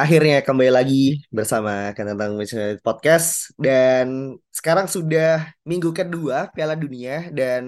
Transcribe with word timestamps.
Akhirnya 0.00 0.40
kembali 0.40 0.72
lagi 0.72 1.20
bersama 1.28 1.92
Tentang 1.92 2.32
Manchester 2.32 2.80
Podcast. 2.80 3.52
Dan 3.60 4.32
sekarang 4.48 4.88
sudah 4.88 5.52
minggu 5.60 5.92
kedua 5.92 6.48
Piala 6.56 6.72
Dunia. 6.72 7.28
Dan 7.28 7.64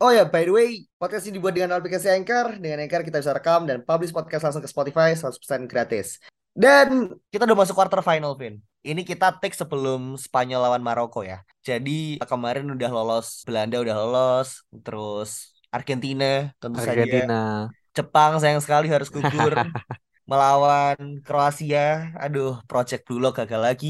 oh 0.00 0.08
ya 0.08 0.24
by 0.24 0.48
the 0.48 0.52
way 0.56 0.68
podcast 0.96 1.28
ini 1.28 1.36
dibuat 1.36 1.52
dengan 1.52 1.76
aplikasi 1.76 2.08
Anchor. 2.08 2.56
Dengan 2.56 2.88
Anchor 2.88 3.04
kita 3.04 3.20
bisa 3.20 3.36
rekam 3.36 3.68
dan 3.68 3.84
publish 3.84 4.16
podcast 4.16 4.48
langsung 4.48 4.64
ke 4.64 4.70
Spotify 4.72 5.12
100% 5.12 5.36
gratis. 5.68 6.24
Dan 6.56 7.12
kita 7.28 7.44
udah 7.44 7.58
masuk 7.68 7.76
quarter 7.76 8.00
final 8.00 8.32
Vin. 8.32 8.64
Ini 8.80 9.04
kita 9.04 9.36
take 9.36 9.52
sebelum 9.52 10.16
Spanyol 10.16 10.64
lawan 10.64 10.80
Maroko 10.80 11.20
ya. 11.20 11.44
Jadi 11.60 12.16
kemarin 12.24 12.64
udah 12.64 12.88
lolos 12.88 13.44
Belanda 13.44 13.76
udah 13.84 13.92
lolos 13.92 14.64
terus 14.72 15.52
Argentina 15.68 16.48
tentu 16.56 16.80
Argentina. 16.80 17.68
saja 17.68 17.92
Jepang 17.92 18.40
sayang 18.40 18.64
sekali 18.64 18.88
harus 18.88 19.12
gugur 19.12 19.52
melawan 20.30 20.96
Kroasia. 21.24 21.80
Aduh, 22.22 22.48
Project 22.68 23.00
Blue 23.06 23.20
Lock 23.22 23.34
gagal 23.40 23.60
lagi. 23.68 23.88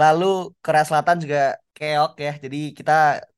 Lalu 0.00 0.24
Korea 0.64 0.84
Selatan 0.88 1.16
juga 1.24 1.38
keok 1.76 2.10
ya. 2.26 2.30
Jadi 2.44 2.56
kita 2.78 2.92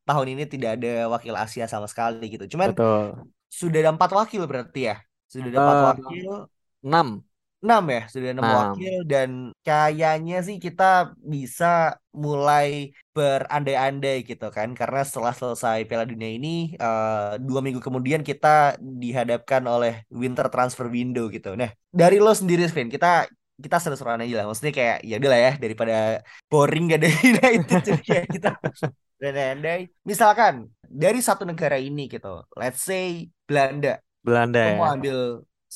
tahun 0.07 0.27
ini 0.33 0.43
tidak 0.53 0.71
ada 0.77 0.89
wakil 1.15 1.34
Asia 1.43 1.65
sama 1.73 1.87
sekali 1.93 2.23
gitu. 2.34 2.45
Cuman 2.55 2.71
Betul. 2.75 3.27
sudah 3.61 3.79
ada 3.83 3.91
empat 3.97 4.11
wakil 4.19 4.43
berarti 4.51 4.79
ya. 4.91 4.95
Sudah 5.33 5.49
ada 5.53 5.61
empat 5.65 5.79
Eh, 5.79 5.87
wakil. 5.89 6.29
enam. 6.87 7.09
Enam 7.63 7.85
ya, 7.95 8.03
sudah 8.11 8.29
enam 8.35 8.43
wakil 8.43 9.07
dan 9.07 9.31
kayaknya 9.63 10.43
sih 10.43 10.59
kita 10.59 11.15
bisa 11.23 11.95
mulai 12.11 12.91
berandai-andai 13.15 14.27
gitu 14.27 14.51
kan 14.51 14.75
karena 14.75 15.07
setelah 15.07 15.31
selesai 15.31 15.87
Piala 15.87 16.03
Dunia 16.03 16.27
ini 16.27 16.75
eh, 16.75 17.33
dua 17.39 17.63
minggu 17.63 17.79
kemudian 17.79 18.27
kita 18.27 18.75
dihadapkan 18.83 19.63
oleh 19.63 20.03
winter 20.11 20.51
transfer 20.51 20.91
window 20.91 21.31
gitu. 21.31 21.55
Nah 21.55 21.71
dari 21.95 22.19
lo 22.19 22.35
sendiri 22.35 22.67
Vin, 22.67 22.91
kita 22.91 23.31
kita 23.63 23.79
seru-seruan 23.79 24.19
aja 24.27 24.43
lah. 24.43 24.47
Maksudnya 24.51 24.75
kayak 24.75 24.99
ya 25.07 25.15
udahlah 25.23 25.41
ya 25.41 25.53
daripada 25.63 25.95
boring 26.51 26.85
gak 26.91 26.99
ada 26.99 27.09
United 27.31 27.81
jadi 27.87 28.03
kayak 28.03 28.27
kita 28.27 28.51
berandai-andai. 29.23 29.81
Misalkan 30.03 30.67
dari 30.83 31.23
satu 31.23 31.47
negara 31.47 31.79
ini 31.79 32.11
gitu, 32.11 32.43
let's 32.59 32.83
say 32.83 33.31
Belanda, 33.47 34.03
Belanda 34.27 34.59
lo 34.75 34.83
ya. 34.83 34.91
ambil 34.99 35.19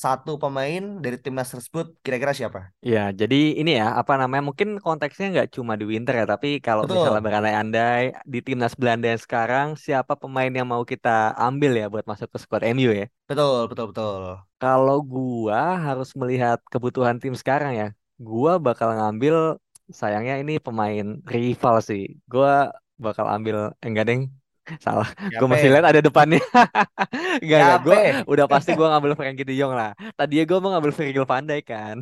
satu 0.03 0.33
pemain 0.43 0.83
dari 1.05 1.17
timnas 1.25 1.49
tersebut 1.55 1.87
kira-kira 2.05 2.33
siapa? 2.39 2.61
Ya, 2.93 2.99
jadi 3.21 3.37
ini 3.61 3.71
ya, 3.81 3.87
apa 4.01 4.13
namanya? 4.21 4.43
Mungkin 4.49 4.69
konteksnya 4.85 5.25
nggak 5.33 5.49
cuma 5.57 5.73
di 5.81 5.85
winter 5.93 6.15
ya, 6.21 6.25
tapi 6.33 6.49
kalau 6.67 6.85
misalnya 6.93 7.19
Betul. 7.19 7.27
berandai-andai 7.27 8.03
di 8.33 8.39
timnas 8.47 8.75
Belanda 8.81 9.07
yang 9.13 9.23
sekarang, 9.27 9.67
siapa 9.85 10.13
pemain 10.23 10.53
yang 10.59 10.69
mau 10.73 10.83
kita 10.93 11.09
ambil 11.47 11.71
ya 11.81 11.85
buat 11.93 12.05
masuk 12.11 12.29
ke 12.33 12.39
squad 12.43 12.63
MU 12.75 12.91
ya? 13.01 13.07
Betul, 13.29 13.67
betul, 13.71 13.87
betul. 13.91 14.23
Kalau 14.61 14.97
gua 15.13 15.61
harus 15.87 16.09
melihat 16.21 16.59
kebutuhan 16.73 17.17
tim 17.23 17.35
sekarang 17.41 17.73
ya, 17.81 17.87
gua 18.29 18.53
bakal 18.67 18.89
ngambil, 18.97 19.37
sayangnya 20.01 20.35
ini 20.43 20.53
pemain 20.67 21.07
rival 21.35 21.77
sih. 21.89 22.03
Gua 22.33 22.73
bakal 23.05 23.27
ambil, 23.35 23.57
eh, 23.83 23.87
enggak 23.89 24.05
deng, 24.09 24.23
salah. 24.83 25.09
Gue 25.39 25.49
masih 25.49 25.69
lihat 25.73 25.87
ada 25.87 26.01
depannya. 26.03 26.43
Enggak, 27.43 27.59
enggak. 27.61 27.79
Gue 27.87 27.99
udah 28.27 28.47
pasti 28.51 28.73
gue 28.75 28.87
ngambil 28.87 29.13
Frankie 29.19 29.47
de 29.47 29.55
Jong 29.57 29.73
lah. 29.77 29.93
Tadinya 30.19 30.45
gue 30.49 30.59
mau 30.59 30.71
ngambil 30.75 30.93
Virgil 30.95 31.25
van 31.29 31.45
Dijk 31.47 31.65
kan. 31.69 31.97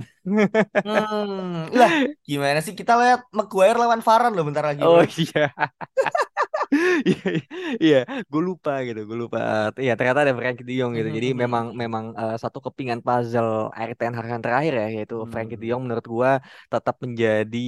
Hmm, 0.85 1.69
lah 1.73 1.93
gimana 2.25 2.59
sih 2.65 2.77
kita 2.77 2.93
lihat 3.01 3.21
Maguire 3.33 3.77
lawan 3.77 4.01
Varane 4.05 4.35
loh 4.37 4.45
bentar 4.45 4.65
lagi 4.65 4.85
Oh 4.85 5.01
bro. 5.01 5.05
iya. 5.17 5.49
Iya, 7.09 7.29
iya, 7.85 7.97
gue 8.33 8.41
lupa 8.49 8.71
gitu, 8.87 9.01
gue 9.09 9.17
lupa. 9.23 9.39
Iya, 9.83 9.93
ternyata 9.99 10.21
ada 10.25 10.35
Frankie 10.39 10.65
de 10.69 10.73
Jong 10.81 10.93
gitu. 10.99 11.09
Jadi 11.19 11.29
memang 11.43 11.65
Hmm, 11.65 11.83
memang 11.83 12.05
eh, 12.21 12.35
satu 12.43 12.59
kepingan 12.67 13.01
puzzle 13.07 13.51
Erik 13.79 13.95
ten 14.01 14.13
Hag 14.17 14.27
yang 14.35 14.43
terakhir 14.45 14.73
ya, 14.81 14.87
yaitu 14.97 15.15
Frankie 15.33 15.57
de 15.61 15.65
hmm, 15.65 15.71
Jong 15.71 15.83
menurut 15.87 16.07
gue 16.15 16.31
tetap 16.73 16.95
menjadi 17.05 17.59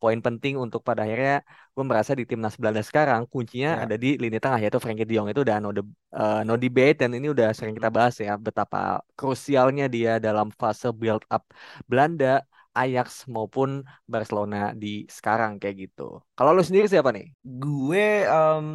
poin 0.00 0.18
penting 0.26 0.54
untuk 0.64 0.80
pada 0.88 1.00
akhirnya 1.04 1.34
gue 1.74 1.84
merasa 1.90 2.12
di 2.18 2.24
timnas 2.30 2.54
Belanda 2.60 2.82
sekarang 2.88 3.20
kuncinya 3.32 3.70
ya. 3.70 3.82
ada 3.82 3.94
di 4.02 4.06
lini 4.22 4.36
tengah 4.42 4.58
yaitu 4.62 4.78
Frankie 4.84 5.06
de 5.08 5.12
Jong 5.18 5.28
itu 5.32 5.40
udah 5.46 5.56
no, 5.62 5.68
de- 5.76 5.94
eh, 6.18 6.38
no 6.46 6.52
debate 6.64 6.96
dan 7.02 7.10
ini 7.16 7.26
udah 7.34 7.48
sering 7.58 7.74
kita 7.78 7.90
bahas 7.96 8.14
ya 8.26 8.32
betapa 8.46 8.78
krusialnya 9.18 9.84
dia 9.94 10.10
dalam 10.26 10.46
fase 10.60 10.86
build 11.00 11.22
up 11.34 11.42
Belanda. 11.90 12.26
Ajax 12.74 13.30
maupun 13.30 13.86
Barcelona 14.12 14.74
di 14.82 15.06
sekarang 15.06 15.62
kayak 15.62 15.76
gitu. 15.88 16.02
Kalau 16.36 16.50
lu 16.56 16.62
sendiri 16.66 16.86
siapa 16.90 17.10
nih? 17.14 17.26
Gue 17.62 18.26
em, 18.26 18.66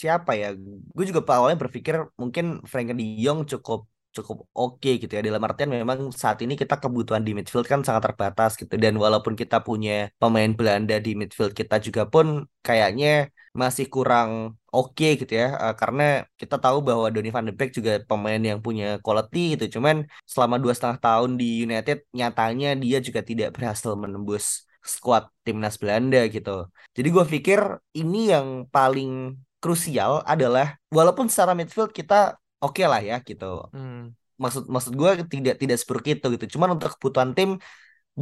siapa 0.00 0.30
ya? 0.34 0.46
Gue 0.94 1.04
juga 1.10 1.20
awalnya 1.38 1.58
berpikir 1.62 1.94
mungkin 2.20 2.44
Frankie 2.66 2.96
De 2.98 3.04
Jong 3.22 3.46
cukup 3.46 3.91
cukup 4.16 4.36
oke 4.60 4.90
gitu 5.02 5.12
ya. 5.16 5.20
Dalam 5.28 5.42
artian 5.48 5.70
memang 5.72 5.98
saat 6.22 6.38
ini 6.44 6.54
kita 6.60 6.74
kebutuhan 6.82 7.22
di 7.26 7.32
midfield 7.36 7.66
kan 7.72 7.80
sangat 7.86 8.02
terbatas 8.12 8.50
gitu. 8.60 8.74
Dan 8.84 8.94
walaupun 9.04 9.34
kita 9.40 9.56
punya 9.66 9.92
pemain 10.20 10.50
Belanda 10.58 10.94
di 11.06 11.10
midfield 11.20 11.52
kita 11.60 11.74
juga 11.86 12.02
pun 12.12 12.26
kayaknya 12.66 13.08
masih 13.52 13.86
kurang 13.94 14.30
oke 14.72 15.06
gitu 15.20 15.32
ya. 15.40 15.46
Eh, 15.62 15.74
karena 15.80 16.02
kita 16.40 16.56
tahu 16.64 16.78
bahwa 16.88 17.06
Donny 17.12 17.30
van 17.34 17.44
de 17.48 17.52
Beek 17.58 17.70
juga 17.78 17.92
pemain 18.10 18.40
yang 18.50 18.58
punya 18.66 18.84
quality 19.04 19.38
gitu. 19.56 19.64
Cuman 19.80 19.96
selama 20.32 20.56
dua 20.62 20.72
setengah 20.76 20.98
tahun 21.06 21.30
di 21.40 21.44
United 21.64 21.96
nyatanya 22.18 22.68
dia 22.82 22.98
juga 23.06 23.20
tidak 23.30 23.48
berhasil 23.56 23.92
menembus 24.02 24.44
skuad 24.82 25.24
timnas 25.46 25.78
Belanda 25.80 26.18
gitu. 26.34 26.66
Jadi 26.96 27.08
gue 27.14 27.24
pikir 27.38 27.60
ini 27.94 28.34
yang 28.34 28.66
paling 28.74 29.38
krusial 29.62 30.26
adalah 30.26 30.74
walaupun 30.90 31.30
secara 31.30 31.54
midfield 31.54 31.94
kita 31.94 32.41
oke 32.64 32.82
lah 32.90 33.00
ya 33.08 33.14
gitu. 33.28 33.44
Hmm. 33.72 34.14
Maksud 34.42 34.62
maksud 34.74 34.92
gue 35.00 35.10
tidak 35.34 35.54
tidak 35.62 35.76
seburuk 35.80 36.06
itu 36.12 36.26
gitu. 36.34 36.44
Cuman 36.58 36.68
untuk 36.74 36.88
kebutuhan 36.96 37.30
tim 37.36 37.50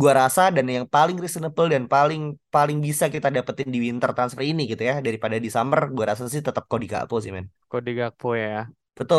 gua 0.00 0.12
rasa 0.22 0.42
dan 0.56 0.66
yang 0.76 0.86
paling 0.96 1.16
reasonable 1.22 1.68
dan 1.74 1.84
paling 1.94 2.22
paling 2.54 2.78
bisa 2.86 3.06
kita 3.14 3.28
dapetin 3.36 3.68
di 3.74 3.78
winter 3.86 4.10
transfer 4.16 4.44
ini 4.50 4.62
gitu 4.72 4.82
ya 4.90 4.94
daripada 5.06 5.36
di 5.44 5.50
summer 5.56 5.80
gua 5.96 6.06
rasa 6.12 6.24
sih 6.32 6.42
tetap 6.48 6.64
Cody 6.70 6.86
Gakpo 6.92 7.16
sih 7.24 7.32
men. 7.36 7.46
Kode 7.70 7.90
Gakpo 7.98 8.28
ya. 8.44 8.50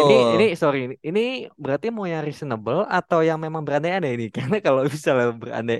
Ini 0.01 0.13
Betul. 0.13 0.35
ini 0.35 0.43
sorry 0.61 0.77
ini, 0.87 0.95
ini 1.09 1.21
berarti 1.63 1.87
mau 1.95 2.05
yang 2.13 2.23
reasonable 2.27 2.79
atau 2.97 3.19
yang 3.27 3.39
memang 3.45 3.61
berandai-andai 3.67 4.11
ini? 4.17 4.25
Karena 4.37 4.55
kalau 4.65 4.81
misalnya 4.93 5.27
berandai 5.41 5.77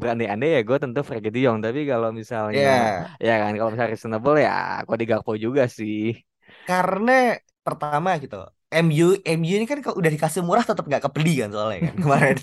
berandai-andai 0.00 0.48
ya 0.56 0.60
gue 0.68 0.76
tentu 0.82 0.98
Frankie 1.08 1.30
De 1.34 1.38
Jong. 1.44 1.58
Tapi 1.64 1.80
kalau 1.90 2.08
misalnya 2.20 2.62
Ya, 2.62 3.18
ya 3.26 3.32
kan 3.42 3.52
kalau 3.58 3.68
misalnya 3.72 3.92
reasonable 3.94 4.36
ya 4.46 4.50
Kode 4.88 5.04
Gakpo 5.10 5.32
juga 5.44 5.62
sih. 5.78 5.96
karena 6.68 7.12
pertama 7.66 8.10
gitu. 8.22 8.36
MU 8.72 9.06
MU 9.26 9.52
ini 9.58 9.66
kan 9.70 9.78
kalau 9.84 9.96
udah 10.00 10.12
dikasih 10.14 10.42
murah 10.46 10.64
tetap 10.68 10.84
nggak 10.88 11.02
kebeli 11.10 11.30
kan 11.42 11.48
soalnya 11.54 11.78
kan 11.90 11.96
kemarin. 12.04 12.36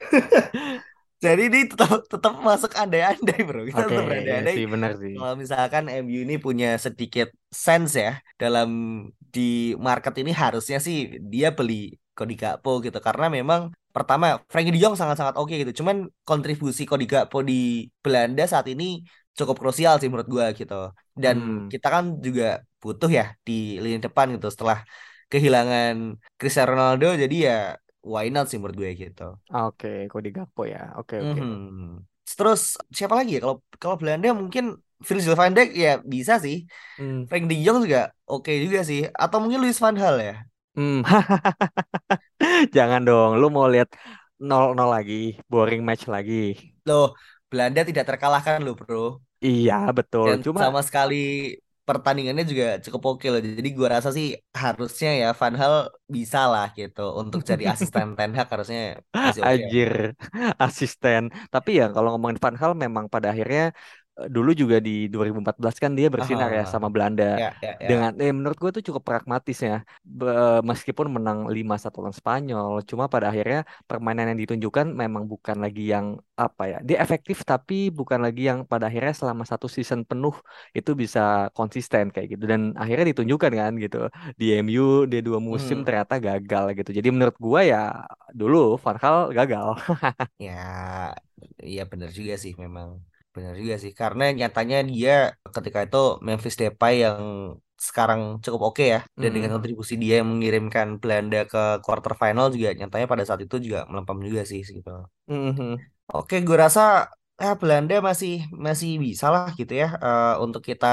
Jadi 1.24 1.40
ini 1.48 1.58
tetap 1.70 2.02
tetap 2.12 2.32
masuk 2.42 2.70
andai-andai 2.74 3.38
bro. 3.46 3.62
Kita 3.70 3.80
Oke, 3.80 3.94
tetap 3.94 4.02
iya 4.26 4.34
berandai-andai 4.34 4.54
sih 4.54 4.64
benar 4.72 4.92
sih. 5.02 5.14
Kalau 5.14 5.34
misalkan 5.42 5.84
MU 5.92 6.18
ini 6.26 6.34
punya 6.46 6.66
sedikit 6.84 7.28
sense 7.64 7.92
ya 8.04 8.10
dalam 8.42 8.68
di 9.34 9.40
market 9.88 10.14
ini 10.20 10.32
harusnya 10.42 10.78
sih 10.86 10.96
dia 11.32 11.48
beli 11.58 11.74
Cody 12.16 12.34
Gakpo 12.40 12.70
gitu 12.84 12.98
karena 13.06 13.26
memang 13.36 13.60
pertama 13.94 14.26
Frankie 14.52 14.72
De 14.74 14.80
Jong 14.82 14.96
sangat-sangat 15.00 15.34
oke 15.40 15.52
gitu. 15.62 15.72
Cuman 15.84 15.96
kontribusi 16.28 16.82
Cody 16.90 17.04
Gakpo 17.12 17.38
di 17.50 17.54
Belanda 18.04 18.42
saat 18.52 18.66
ini 18.72 18.84
cukup 19.38 19.56
krusial 19.62 19.94
sih 20.00 20.08
menurut 20.10 20.28
gua 20.34 20.46
gitu. 20.58 20.74
Dan 21.22 21.36
Hmm. 21.36 21.72
kita 21.72 21.86
kan 21.94 22.04
juga 22.26 22.44
butuh 22.82 23.10
ya 23.18 23.24
di 23.46 23.52
lini 23.82 23.98
depan 24.04 24.26
gitu 24.34 24.48
setelah 24.54 24.78
kehilangan 25.32 26.20
Cristiano 26.36 26.76
Ronaldo 26.76 27.16
jadi 27.16 27.36
ya 27.48 27.58
why 28.04 28.28
not 28.28 28.52
sih 28.52 28.60
menurut 28.60 28.76
gue 28.76 28.90
gitu. 28.92 29.40
Oke, 29.48 30.10
Kode 30.12 30.28
Gakpo 30.34 30.68
ya. 30.68 30.92
Oke, 31.00 31.16
oke. 31.22 31.40
Mhm. 31.40 32.04
Terus 32.28 32.76
siapa 32.92 33.16
lagi 33.16 33.38
ya 33.38 33.40
kalau 33.40 33.56
kalau 33.80 33.96
Belanda 33.96 34.36
mungkin 34.36 34.76
Virgil 35.02 35.34
van 35.34 35.56
Dijk 35.56 35.70
ya 35.72 35.92
bisa 36.04 36.36
sih. 36.38 36.68
Hmm. 37.00 37.26
Frank 37.26 37.48
De 37.48 37.56
Jong 37.58 37.88
juga 37.88 38.12
oke 38.28 38.52
juga 38.60 38.84
sih. 38.84 39.08
Atau 39.16 39.40
mungkin 39.40 39.64
Luis 39.64 39.80
van 39.80 39.96
Gaal 39.96 40.18
ya. 40.20 40.36
Hmm. 40.76 41.04
Jangan 42.76 43.04
dong, 43.04 43.36
lu 43.36 43.52
mau 43.52 43.68
lihat 43.68 43.92
0-0 44.40 44.88
lagi, 44.88 45.36
boring 45.46 45.84
match 45.84 46.08
lagi. 46.08 46.56
Loh, 46.88 47.12
Belanda 47.46 47.84
tidak 47.84 48.08
terkalahkan 48.08 48.64
loh 48.64 48.74
bro. 48.74 49.20
Iya, 49.42 49.92
betul. 49.92 50.32
Dan 50.32 50.40
Cuma 50.40 50.64
sama 50.64 50.80
sekali 50.80 51.52
pertandingannya 51.92 52.44
juga 52.52 52.64
cukup 52.84 53.02
oke 53.10 53.26
loh. 53.32 53.40
Jadi 53.58 53.68
gua 53.78 53.88
rasa 53.96 54.08
sih 54.16 54.26
harusnya 54.62 55.10
ya 55.22 55.26
Van 55.40 55.54
Hal 55.60 55.74
bisa 56.14 56.38
lah 56.52 56.66
gitu 56.78 57.00
untuk 57.20 57.40
jadi 57.50 57.64
asisten 57.72 58.06
Ten 58.18 58.30
Hag 58.38 58.48
harusnya 58.52 58.80
masih 59.24 59.42
oke. 59.48 59.62
Anjir, 59.62 59.92
asisten. 60.64 61.22
Tapi 61.52 61.70
ya 61.80 61.84
kalau 61.94 62.08
ngomongin 62.14 62.38
Van 62.42 62.56
Hal 62.60 62.72
memang 62.84 63.04
pada 63.14 63.26
akhirnya 63.32 63.62
dulu 64.34 64.50
juga 64.60 64.76
di 64.86 64.90
2014 65.12 65.74
kan 65.82 65.92
dia 65.98 66.08
bersinar 66.14 66.48
ya 66.52 66.62
Aha. 66.62 66.72
sama 66.72 66.88
Belanda 66.94 67.24
Ya, 67.34 67.56
ya, 67.62 67.72
ya. 67.80 67.90
dengan 67.90 68.12
eh 68.22 68.28
menurut 68.36 68.58
gue 68.62 68.70
tuh 68.76 68.84
cukup 68.92 69.02
pragmatis 69.08 69.58
ya 69.68 69.80
Be- 70.04 70.60
meskipun 70.70 71.06
menang 71.16 71.38
5-1 71.48 71.98
lawan 72.04 72.12
Spanyol 72.20 72.84
cuma 72.90 73.04
pada 73.12 73.26
akhirnya 73.32 73.64
permainan 73.88 74.30
yang 74.30 74.40
ditunjukkan 74.44 74.86
memang 75.02 75.24
bukan 75.32 75.56
lagi 75.64 75.82
yang 75.94 76.06
apa 76.36 76.62
ya 76.72 76.76
dia 76.88 76.96
efektif 77.04 77.40
tapi 77.50 77.74
bukan 77.88 78.20
lagi 78.26 78.42
yang 78.50 78.58
pada 78.70 78.84
akhirnya 78.92 79.14
selama 79.16 79.42
satu 79.48 79.66
season 79.66 80.00
penuh 80.04 80.34
itu 80.76 80.90
bisa 81.02 81.20
konsisten 81.56 82.04
kayak 82.12 82.28
gitu 82.36 82.44
dan 82.52 82.60
akhirnya 82.80 83.04
ditunjukkan 83.16 83.52
kan 83.60 83.72
gitu 83.84 83.96
di 84.40 84.44
MU 84.60 85.08
dia 85.10 85.20
dua 85.26 85.38
musim 85.40 85.76
Hmm. 85.76 85.86
ternyata 85.86 86.14
gagal 86.26 86.64
gitu 86.78 86.90
jadi 86.98 87.08
menurut 87.14 87.36
gua 87.40 87.60
ya 87.64 87.78
dulu 88.40 88.76
Van 88.82 88.96
Gaal 89.02 89.18
gagal 89.38 89.66
Ya, 90.38 91.14
iya 91.70 91.82
benar 91.90 92.10
juga 92.18 92.34
sih 92.42 92.52
memang. 92.64 92.88
Benar 93.34 93.54
juga 93.60 93.74
sih. 93.82 93.92
Karena 94.00 94.22
nyatanya 94.38 94.76
dia 94.90 95.12
ketika 95.56 95.78
itu 95.86 95.98
Memphis 96.26 96.56
Depay 96.60 96.92
yang 97.04 97.20
sekarang 97.88 98.20
cukup 98.44 98.60
oke 98.68 98.84
ya. 98.94 98.98
Dan 99.20 99.30
dengan 99.34 99.50
Mm. 99.50 99.54
kontribusi 99.56 99.94
dia 100.02 100.14
yang 100.20 100.28
mengirimkan 100.32 100.88
Belanda 101.02 101.38
ke 101.52 101.58
quarter 101.84 102.12
final 102.22 102.46
juga 102.54 102.68
nyatanya 102.78 103.06
pada 103.12 103.24
saat 103.28 103.40
itu 103.46 103.56
juga 103.66 103.78
melempem 103.90 104.18
juga 104.28 104.42
sih 104.50 104.60
gitu. 104.76 104.90
Mhm. 105.30 105.68
Oke, 106.12 106.34
gue 106.46 106.56
rasa 106.64 106.80
ya 107.42 107.48
Belanda 107.60 107.94
masih 108.08 108.32
masih 108.66 108.90
bisa 109.04 109.26
lah 109.34 109.44
gitu 109.58 109.72
ya 109.82 109.86
eh, 110.04 110.24
untuk 110.44 110.62
kita 110.70 110.86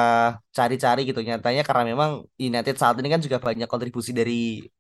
cari-cari 0.58 1.00
gitu 1.10 1.20
nyatanya 1.28 1.62
karena 1.68 1.84
memang 1.92 2.10
United 2.48 2.76
saat 2.82 2.96
ini 3.00 3.10
kan 3.14 3.22
juga 3.26 3.38
banyak 3.48 3.68
kontribusi 3.72 4.12
dari 4.20 4.34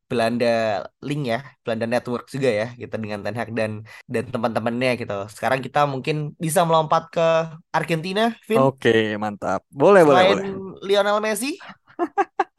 Belanda 0.09 0.83
Link 1.06 1.23
ya, 1.29 1.39
Belanda 1.61 1.85
Network 1.85 2.25
juga 2.33 2.50
ya 2.50 2.67
gitu 2.73 2.95
dengan 2.97 3.21
Ten 3.21 3.38
Hag 3.38 3.53
dan 3.53 3.85
dan 4.09 4.25
teman-temannya 4.25 4.97
gitu. 4.97 5.17
Sekarang 5.29 5.61
kita 5.61 5.85
mungkin 5.85 6.33
bisa 6.41 6.65
melompat 6.65 7.13
ke 7.13 7.27
Argentina, 7.69 8.33
Vin, 8.50 8.57
Oke, 8.57 9.13
mantap. 9.21 9.61
Boleh, 9.69 10.01
boleh, 10.01 10.25
selain 10.25 10.38
boleh. 10.41 10.50
Lionel 10.81 11.21
Messi. 11.21 11.56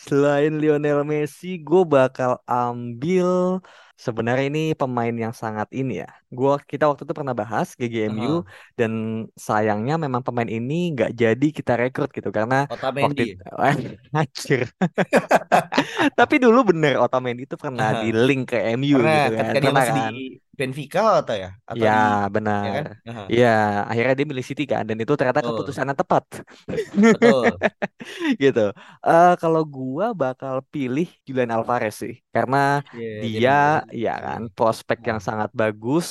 Selain 0.00 0.56
Lionel 0.56 1.04
Messi, 1.04 1.60
gue 1.60 1.82
bakal 1.84 2.40
ambil 2.48 3.60
sebenarnya 4.06 4.44
ini 4.50 4.60
pemain 4.80 5.14
yang 5.24 5.34
sangat 5.42 5.68
ini 5.78 5.92
ya. 6.02 6.08
Gua 6.38 6.52
kita 6.70 6.84
waktu 6.88 7.02
itu 7.06 7.14
pernah 7.18 7.34
bahas 7.40 7.66
GGMU 7.80 8.30
Aha, 8.32 8.44
dan 8.78 8.92
sayangnya 9.48 9.94
memang 10.04 10.22
pemain 10.26 10.50
ini 10.56 10.74
nggak 10.94 11.10
jadi 11.22 11.46
kita 11.58 11.72
rekrut 11.80 12.08
gitu 12.16 12.28
karena 12.38 12.54
waktu 13.02 13.22
Otamendi. 13.22 13.38
anjir. 14.18 14.66
Tapi 16.18 16.34
dulu 16.44 16.58
bener 16.70 16.92
Otamendi 17.02 17.42
itu 17.48 17.56
pernah 17.64 17.88
di 18.00 18.06
Aha. 18.06 18.14
link 18.26 18.42
ke 18.52 18.58
MU 18.78 18.98
Karena 18.98 19.10
gitu 19.14 19.28
kan. 19.36 19.52
Pernah 19.56 19.72
masih 19.78 19.92
di 19.98 20.02
kan? 20.02 20.14
Benfica 20.60 21.00
atau 21.20 21.34
ya 21.42 21.48
atau 21.70 21.84
Ya, 21.84 21.90
di 21.94 21.98
benar. 22.34 22.76
kan? 22.76 22.86
Aha, 23.08 23.22
Ya, 23.36 23.46
akhirnya 23.90 24.12
dia 24.18 24.26
milih 24.30 24.46
City 24.48 24.62
kan 24.72 24.82
dan 24.88 24.96
itu 25.02 25.12
ternyata 25.18 25.40
betul. 25.40 25.46
keputusan 25.48 25.86
yang 25.88 25.98
tepat. 26.02 26.24
Betul. 27.10 27.60
gitu. 28.42 28.60
Eh 29.06 29.30
kalau 29.42 29.62
gua 29.74 30.06
bakal 30.22 30.54
pilih 30.72 31.06
Julian 31.26 31.50
Alvarez 31.56 31.94
sih, 32.02 32.14
karena 32.34 32.58
Iya, 32.92 33.08
dia 33.22 33.38
dia 33.38 33.50
benar. 33.54 33.80
ya 34.02 34.10
kan 34.24 34.40
prospek 34.56 34.98
yang 35.10 35.20
sangat 35.28 35.50
bagus 35.60 36.06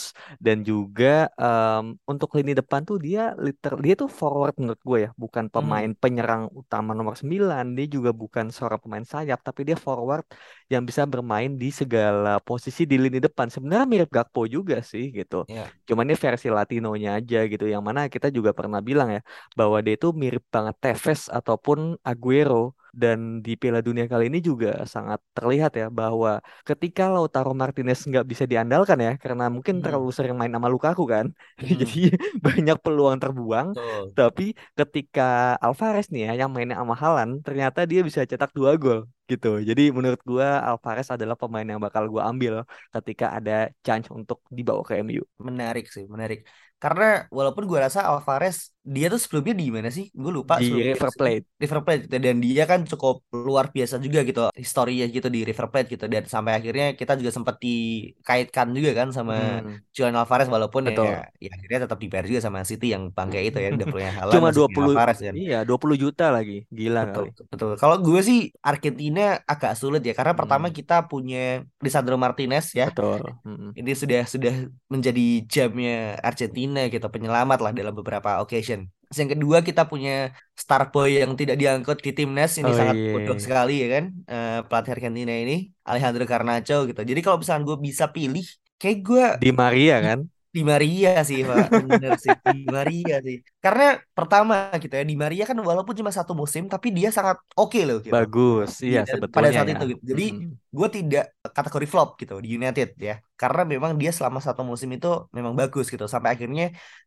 dan 0.45 0.57
juga 0.69 1.05
em, 1.41 1.83
untuk 2.11 2.29
lini 2.37 2.51
depan 2.59 2.81
tuh 2.89 2.97
dia 3.05 3.19
liter 3.45 3.73
dia 3.85 3.93
tuh 4.01 4.09
forward 4.19 4.53
menurut 4.61 4.81
gue 4.89 4.97
ya, 5.05 5.09
bukan 5.23 5.45
pemain 5.53 5.89
Hmm. 5.89 5.99
penyerang 6.01 6.43
utama 6.61 6.91
nomor 6.97 7.15
9, 7.21 7.63
dia 7.77 7.85
juga 7.95 8.09
bukan 8.21 8.45
seorang 8.55 8.79
pemain 8.83 9.05
sayap, 9.13 9.39
tapi 9.47 9.61
dia 9.67 9.77
forward 9.85 10.23
yang 10.71 10.83
bisa 10.89 11.03
bermain 11.13 11.51
di 11.61 11.67
segala 11.79 12.29
posisi 12.47 12.81
di 12.91 12.95
lini 13.03 13.19
depan. 13.25 13.47
Sebenarnya 13.53 13.85
mirip 13.91 14.09
Gakpo 14.15 14.38
juga 14.45 14.79
sih 14.85 15.09
gitu. 15.11 15.43
Ya. 15.49 15.67
Cuman 15.87 16.05
ini 16.07 16.15
versi 16.15 16.47
Latinonya 16.47 17.19
aja 17.19 17.37
gitu, 17.51 17.65
yang 17.67 17.83
mana 17.83 18.07
kita 18.07 18.29
juga 18.31 18.53
pernah 18.53 18.79
bilang 18.79 19.09
ya 19.15 19.21
bahwa 19.57 19.81
dia 19.83 19.97
itu 19.97 20.13
mirip 20.13 20.43
banget 20.53 20.75
Tevez 20.79 21.27
ataupun 21.27 21.97
Aguero 22.05 22.77
dan 23.01 23.43
di 23.45 23.51
Piala 23.59 23.79
Dunia 23.85 24.05
kali 24.11 24.23
ini 24.29 24.39
juga 24.49 24.69
sangat 24.93 25.19
terlihat 25.37 25.71
ya 25.81 25.85
bahwa 25.99 26.41
ketika 26.67 27.03
Lautaro 27.13 27.51
Martinez 27.61 27.99
nggak 28.09 28.25
bisa 28.31 28.43
diandalkan 28.51 28.97
ya 29.05 29.11
karena 29.23 29.43
mungkin 29.55 29.75
Hmm. 29.75 29.83
terlalu 29.83 30.09
sering 30.15 30.35
main 30.39 30.51
sama 30.55 30.67
Lukaku 30.73 31.03
kan 31.13 31.25
Hmm. 31.59 31.67
jadi 31.81 31.99
banyak 32.45 32.77
peluang 32.83 33.17
terbuang 33.23 33.67
Betul. 33.73 34.15
tapi 34.17 34.43
ketika 34.79 35.55
Alvarez 35.63 36.05
nih 36.13 36.21
ya 36.27 36.31
yang 36.45 36.49
mainnya 36.53 36.77
sama 36.81 36.95
Haaland 37.01 37.31
ternyata 37.45 37.79
dia 37.89 38.01
bisa 38.07 38.21
cetak 38.29 38.51
dua 38.57 38.71
gol 38.81 38.99
gitu 39.29 39.47
jadi 39.69 39.81
menurut 39.97 40.21
gua 40.25 40.47
Alvarez 40.69 41.07
adalah 41.15 41.35
pemain 41.41 41.67
yang 41.71 41.81
bakal 41.85 42.03
gua 42.13 42.23
ambil 42.31 42.53
ketika 42.95 43.25
ada 43.37 43.51
chance 43.85 44.07
untuk 44.17 44.41
dibawa 44.57 44.81
ke 44.87 44.93
MU 45.05 45.23
Menarik 45.47 45.85
sih, 45.95 46.03
menarik. 46.13 46.39
Karena 46.83 47.03
walaupun 47.37 47.63
gue 47.69 47.79
rasa 47.85 47.99
Alvarez 48.09 48.57
dia 48.95 49.05
tuh 49.13 49.19
sebelumnya 49.23 49.53
di 49.61 49.65
mana 49.75 49.89
sih? 49.97 50.05
Gue 50.21 50.31
lupa 50.37 50.55
di 50.59 50.65
sebelumnya. 50.65 50.93
River 50.93 51.09
di 51.13 51.19
Plate. 51.19 51.45
River 51.61 51.79
Plate 51.85 52.01
gitu. 52.05 52.15
dan 52.25 52.35
dia 52.45 52.63
kan 52.71 52.79
cukup 52.91 53.15
luar 53.47 53.65
biasa 53.75 53.95
juga 54.05 54.19
gitu. 54.29 54.39
Historinya 54.63 55.05
gitu 55.15 55.27
di 55.35 55.39
River 55.49 55.67
Plate 55.71 55.87
gitu. 55.93 56.05
Dan 56.13 56.23
sampai 56.33 56.51
akhirnya 56.59 56.85
kita 56.99 57.13
juga 57.19 57.31
sempat 57.37 57.55
dikaitkan 57.65 58.67
juga 58.77 58.91
kan 58.99 59.07
sama 59.17 59.33
Hmm, 59.33 59.81
Julian 59.95 60.15
Alvarez. 60.21 60.47
Walaupun 60.55 60.83
ya, 60.93 60.95
betul. 60.95 61.09
ya 61.43 61.49
akhirnya 61.55 61.79
tetap 61.85 61.99
dibayar 62.03 62.25
juga 62.29 62.41
sama 62.45 62.59
City 62.69 62.85
yang 62.95 63.03
bangke 63.17 63.39
itu 63.47 63.57
ya. 63.65 63.69
Udah 63.77 63.87
punya 63.93 64.09
Haaland 64.17 64.31
cuma 64.31 64.49
20 64.55 64.95
Alvarez 64.95 65.17
kan. 65.27 65.37
iya 65.37 65.55
20 65.67 65.95
juta 66.03 66.23
lagi. 66.35 66.53
Gila 66.77 67.01
Betul, 67.01 67.25
kali. 67.25 67.29
betul. 67.51 67.71
Kalau 67.81 67.95
gue 68.05 68.19
sih 68.29 68.39
Argentina 68.69 69.21
agak 69.51 69.71
sulit 69.79 70.01
ya. 70.07 70.13
Karena 70.19 70.33
pertama 70.39 70.67
Hmm, 70.67 70.75
kita 70.77 70.93
punya 71.11 71.37
Lisandro 71.83 72.15
Martinez 72.23 72.65
ya. 72.75 72.85
Betul. 72.87 73.21
Mm-mm. 73.47 73.71
ini 73.79 73.91
sudah 74.01 74.21
sudah 74.33 74.53
menjadi 74.93 75.21
jamnya 75.53 75.91
Argentina 76.29 76.79
gitu. 76.93 77.05
Penyelamat 77.13 77.59
lah 77.63 77.71
dalam 77.79 77.93
beberapa 77.99 78.29
occasion. 78.43 78.78
Terus 79.09 79.17
yang 79.25 79.31
kedua 79.33 79.57
kita 79.65 79.89
punya 79.89 80.29
star 80.53 80.93
boy 80.93 81.17
yang 81.17 81.33
tidak 81.33 81.57
diangkut 81.57 81.97
di 82.05 82.13
timnas. 82.13 82.61
Ini 82.61 82.69
oh 82.69 82.77
sangat 82.77 82.95
iya. 82.95 83.11
bodoh 83.17 83.37
sekali 83.41 83.75
ya 83.81 83.87
kan? 83.97 84.05
Eh, 84.29 84.59
pelatih 84.69 84.91
Argentina 84.93 85.33
ini 85.33 85.73
Alejandro 85.81 86.23
Garnacho 86.29 86.85
gitu. 86.85 87.01
Jadi 87.01 87.19
kalau 87.25 87.41
misalnya 87.41 87.63
gue 87.65 87.77
bisa 87.81 88.05
pilih 88.13 88.45
kayak 88.77 88.97
gue 89.01 89.25
Di 89.41 89.51
Maria 89.51 89.97
kan 89.99 90.19
di 90.55 90.61
Maria 90.71 91.09
sih 91.29 91.39
Pak 91.49 91.65
bener 91.77 92.13
sih 92.23 92.33
di 92.47 92.53
Maria 92.75 93.13
sih 93.27 93.35
karena 93.63 93.83
pertama 94.17 94.53
gitu 94.81 94.93
ya 94.99 95.03
di 95.11 95.15
Maria 95.23 95.43
kan 95.49 95.57
walaupun 95.69 95.93
cuma 95.99 96.11
satu 96.17 96.33
musim 96.41 96.63
tapi 96.73 96.87
dia 96.97 97.09
sangat 97.17 97.37
oke 97.59 97.79
loh 97.87 97.97
gitu 98.07 98.13
bagus 98.13 98.71
di, 98.91 98.97
iya 98.97 98.99
pada 99.35 99.49
sebetulnya 99.51 99.55
saat 99.55 99.67
ya 99.73 99.73
itu 99.73 99.83
gitu. 99.91 100.01
Jadi 100.11 100.23
Mm-mm. 100.29 100.59
gue 100.77 100.87
tidak 100.97 101.23
kategori 101.57 101.87
flop 101.91 102.07
gitu 102.21 102.33
di 102.45 102.49
United 102.59 102.87
ya. 103.07 103.13
Karena 103.41 103.61
memang 103.73 103.91
dia 104.01 104.11
selama 104.17 104.39
satu 104.47 104.61
musim 104.69 104.89
itu 104.95 105.07
memang 105.37 105.53
bagus 105.59 105.85
gitu. 105.93 106.05
Sampai 106.13 106.29
akhirnya 106.35 106.63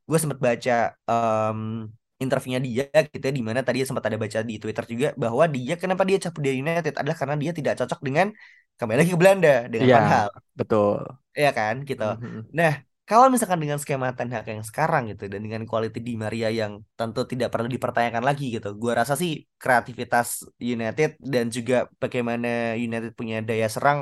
gue 0.08 0.18
sempat 0.22 0.38
baca 0.46 0.72
em, 1.11 1.58
interviewnya 2.22 2.61
dia 2.66 2.84
gitu 3.14 3.25
ya. 3.28 3.32
Di 3.38 3.42
mana 3.49 3.61
tadi 3.66 3.78
sempat 3.88 4.04
ada 4.08 4.18
baca 4.25 4.38
di 4.50 4.54
Twitter 4.62 4.84
juga 4.92 5.06
bahwa 5.22 5.44
dia 5.54 5.75
kenapa 5.82 6.02
dia 6.08 6.18
cabut 6.25 6.42
dari 6.46 6.56
United 6.64 6.94
adalah 7.00 7.16
karena 7.20 7.37
dia 7.42 7.52
tidak 7.58 7.75
cocok 7.80 8.00
dengan 8.06 8.26
kembali 8.78 8.96
lagi 9.00 9.11
ke 9.14 9.18
Belanda 9.22 9.50
dengan 9.72 9.87
iya 9.87 9.94
Van 9.94 10.04
Gaal. 10.11 10.30
betul 10.58 10.99
Iya 11.38 11.49
kan 11.58 11.75
gitu. 11.88 12.04
Mhm. 12.04 12.52
Nah, 12.58 12.70
kalau 13.09 13.26
misalkan 13.32 13.61
dengan 13.62 13.78
skema 13.82 14.09
Ten 14.16 14.30
Hag 14.35 14.47
yang 14.52 14.64
sekarang 14.71 15.02
gitu 15.11 15.25
dan 15.32 15.40
dengan 15.44 15.62
quality 15.71 15.99
di 16.09 16.12
Maria 16.23 16.49
yang 16.61 16.73
tentu 16.99 17.21
tidak 17.32 17.49
perlu 17.52 17.68
dipertanyakan 17.75 18.25
lagi 18.28 18.44
gitu. 18.56 18.68
Gua 18.82 18.92
rasa 19.00 19.14
sih 19.23 19.30
kreativitas 19.62 20.28
United 20.75 21.11
dan 21.21 21.44
juga 21.56 21.75
bagaimana 22.02 22.78
United 22.87 23.12
punya 23.18 23.37
daya 23.49 23.66
serang 23.75 23.99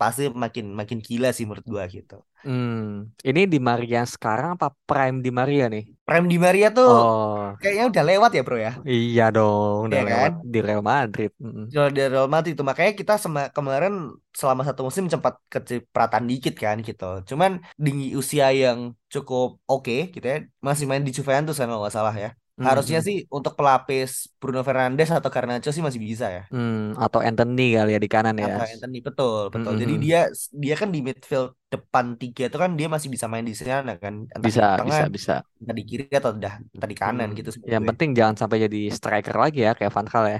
pasti 0.00 0.22
makin 0.44 0.64
makin 0.80 0.98
gila 1.06 1.28
sih 1.36 1.44
menurut 1.48 1.66
gua 1.72 1.84
gitu. 1.96 2.14
Hmm, 2.44 3.12
ini 3.28 3.40
di 3.52 3.58
Maria 3.68 4.00
sekarang 4.14 4.48
apa 4.56 4.66
prime 4.88 5.16
di 5.24 5.30
Maria 5.38 5.64
nih? 5.74 5.84
Prime 6.06 6.26
di 6.32 6.36
Maria 6.44 6.66
tuh 6.76 6.90
Oh, 6.90 7.56
kayaknya 7.60 7.84
udah 7.90 8.04
lewat 8.10 8.30
ya, 8.36 8.42
Bro 8.46 8.56
ya. 8.66 8.70
iya 8.92 9.22
dong, 9.34 9.74
udah 9.86 10.00
Iya 10.00 10.04
lewat 10.08 10.32
kan? 10.32 10.50
di 10.52 10.58
Real 10.66 10.82
Madrid. 10.92 11.30
Jual 11.72 11.88
dari 11.96 12.08
Real 12.14 12.26
Madrid 12.34 12.52
itu 12.58 12.64
makanya 12.70 12.92
kita 13.00 13.14
sema- 13.24 13.50
kemarin 13.56 13.92
selama 14.40 14.62
satu 14.68 14.80
musim 14.86 15.04
sempat 15.14 15.34
kecipratan 15.52 16.24
dikit 16.30 16.54
kan 16.64 16.76
gitu. 16.88 17.04
Cuman 17.30 17.50
di 17.84 17.90
usia 18.20 18.46
yang 18.62 18.78
cukup 19.12 19.48
oke 19.70 19.92
gitu 20.14 20.26
ya, 20.32 20.36
masih 20.66 20.84
main 20.90 21.04
di 21.06 21.12
Juventus 21.18 21.54
kan 21.58 21.66
kalau 21.70 21.80
nggak 21.86 21.94
salah 21.98 22.14
ya. 22.24 22.28
Harusnya 22.66 22.98
Mhm. 22.98 23.06
sih 23.06 23.16
untuk 23.36 23.52
pelapis 23.58 24.10
Bruno 24.40 24.60
Fernandes 24.68 25.08
atau 25.16 25.30
Garnacho 25.34 25.70
sih 25.74 25.84
masih 25.86 26.00
bisa 26.08 26.26
ya. 26.36 26.42
Hmm, 26.52 26.98
atau 27.04 27.20
Anthony 27.28 27.62
kali 27.78 27.90
ya 27.94 27.98
di 28.04 28.08
kanan 28.14 28.36
ya. 28.46 28.50
Atau 28.50 28.60
Anthony 28.72 28.96
betul 29.06 29.40
betul. 29.54 29.72
Jadi 29.80 29.92
Mhm. 29.92 30.04
dia 30.04 30.18
dia 30.62 30.74
kan 30.80 30.88
di 30.94 30.98
midfield 31.06 31.48
depan 31.72 32.06
tiga 32.20 32.42
itu 32.48 32.56
kan 32.62 32.70
dia 32.78 32.86
masih 32.94 33.08
bisa 33.14 33.26
main 33.32 33.46
di 33.50 33.54
sana 33.62 33.92
kan, 34.02 34.14
entah 34.36 34.40
Bisa, 34.46 34.62
di 34.66 34.70
tengah, 34.78 35.00
bisa, 35.00 35.04
bisa. 35.14 35.34
entah 35.60 35.74
di 35.78 35.82
kiri 35.88 36.04
atau 36.20 36.30
entah, 36.36 36.54
entah 36.74 36.88
di 36.92 36.96
kanan 37.02 37.28
Hmm, 37.28 37.38
gitu 37.38 37.48
menurut 37.62 37.72
Yang 37.72 37.84
penting 37.88 38.10
jangan 38.18 38.36
sampai 38.40 38.58
jadi 38.64 38.78
striker 38.96 39.36
lagi 39.42 39.58
ya 39.66 39.70
kayak 39.76 39.92
Van 39.96 40.06
Gaal 40.12 40.26
ya. 40.34 40.38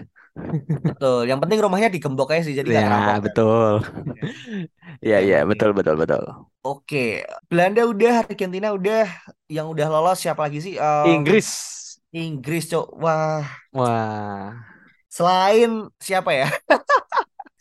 Betul. 0.86 1.18
Yang 1.30 1.38
penting 1.42 1.58
rumahnya 1.64 1.88
digembok 1.94 2.28
aja 2.32 2.42
sih, 2.48 2.56
jadi 2.60 2.70
Ya, 2.74 2.80
kan. 2.80 3.20
betul. 3.24 3.72
Iya, 5.04 5.16
iya, 5.26 5.36
betul, 5.50 5.70
betul, 5.76 5.94
betul. 6.02 6.22
Oke, 6.66 7.24
Belanda 7.48 7.80
udah, 7.88 8.12
Argentina 8.28 8.68
udah, 8.76 9.08
yang 9.48 9.66
udah 9.72 9.86
lolos 9.92 10.20
siapa 10.20 10.40
lagi 10.44 10.58
sih? 10.60 10.74
Em, 10.76 11.16
Inggris. 11.16 11.48
Inggris, 12.12 12.64
Cok. 12.70 12.86
Wah, 13.02 13.44
Wah, 13.72 14.54
selain 15.10 15.90
siapa 16.00 16.30
ya? 16.34 16.46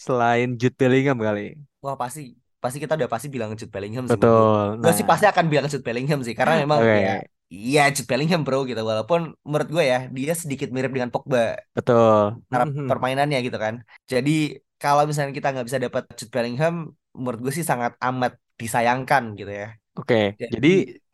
selain 0.06 0.50
Jude 0.60 0.76
Bellingham 0.80 1.18
kali. 1.28 1.42
Wah, 1.84 1.96
pasti 2.02 2.20
pasti 2.64 2.78
kita 2.84 2.94
udah 3.00 3.10
pasti 3.14 3.28
bilang 3.36 3.52
Jude 3.60 3.72
Bellingham 3.76 4.06
sih. 4.14 4.22
Betul. 4.22 4.78
Gue 4.82 4.92
sih 4.98 5.06
Nah, 5.06 5.10
pasti 5.10 5.26
akan 5.32 5.46
bilang 5.52 5.68
Jude 5.72 5.86
Bellingham 5.88 6.20
sih 6.28 6.36
karena 6.40 6.54
memang 6.64 6.82
ya 7.04 7.10
oke. 7.10 7.30
iya 7.56 7.80
Jude 7.96 8.08
Bellingham 8.10 8.42
bro 8.46 8.58
gitu 8.70 8.82
walaupun 8.92 9.20
menurut 9.48 9.70
gue 9.76 9.84
ya 9.94 9.98
dia 10.18 10.34
sedikit 10.42 10.68
mirip 10.76 10.92
dengan 10.96 11.12
Pogba 11.14 11.40
Betul. 11.76 12.42
cara 12.52 12.66
Mhm. 12.66 12.90
permainannya 12.90 13.38
gitu 13.48 13.58
kan. 13.66 13.76
Jadi 14.12 14.32
kalau 14.82 15.04
misalnya 15.10 15.34
kita 15.38 15.48
nggak 15.54 15.66
bisa 15.70 15.80
dapat 15.86 16.04
Jude 16.18 16.32
Bellingham 16.36 16.74
menurut 17.20 17.40
gue 17.46 17.54
sih 17.58 17.66
sangat 17.72 17.92
amat 18.08 18.32
disayangkan 18.62 19.24
gitu 19.40 19.52
ya. 19.62 19.66
Oke, 20.00 20.16
jadi 20.42 20.56
Jadi 20.56 20.68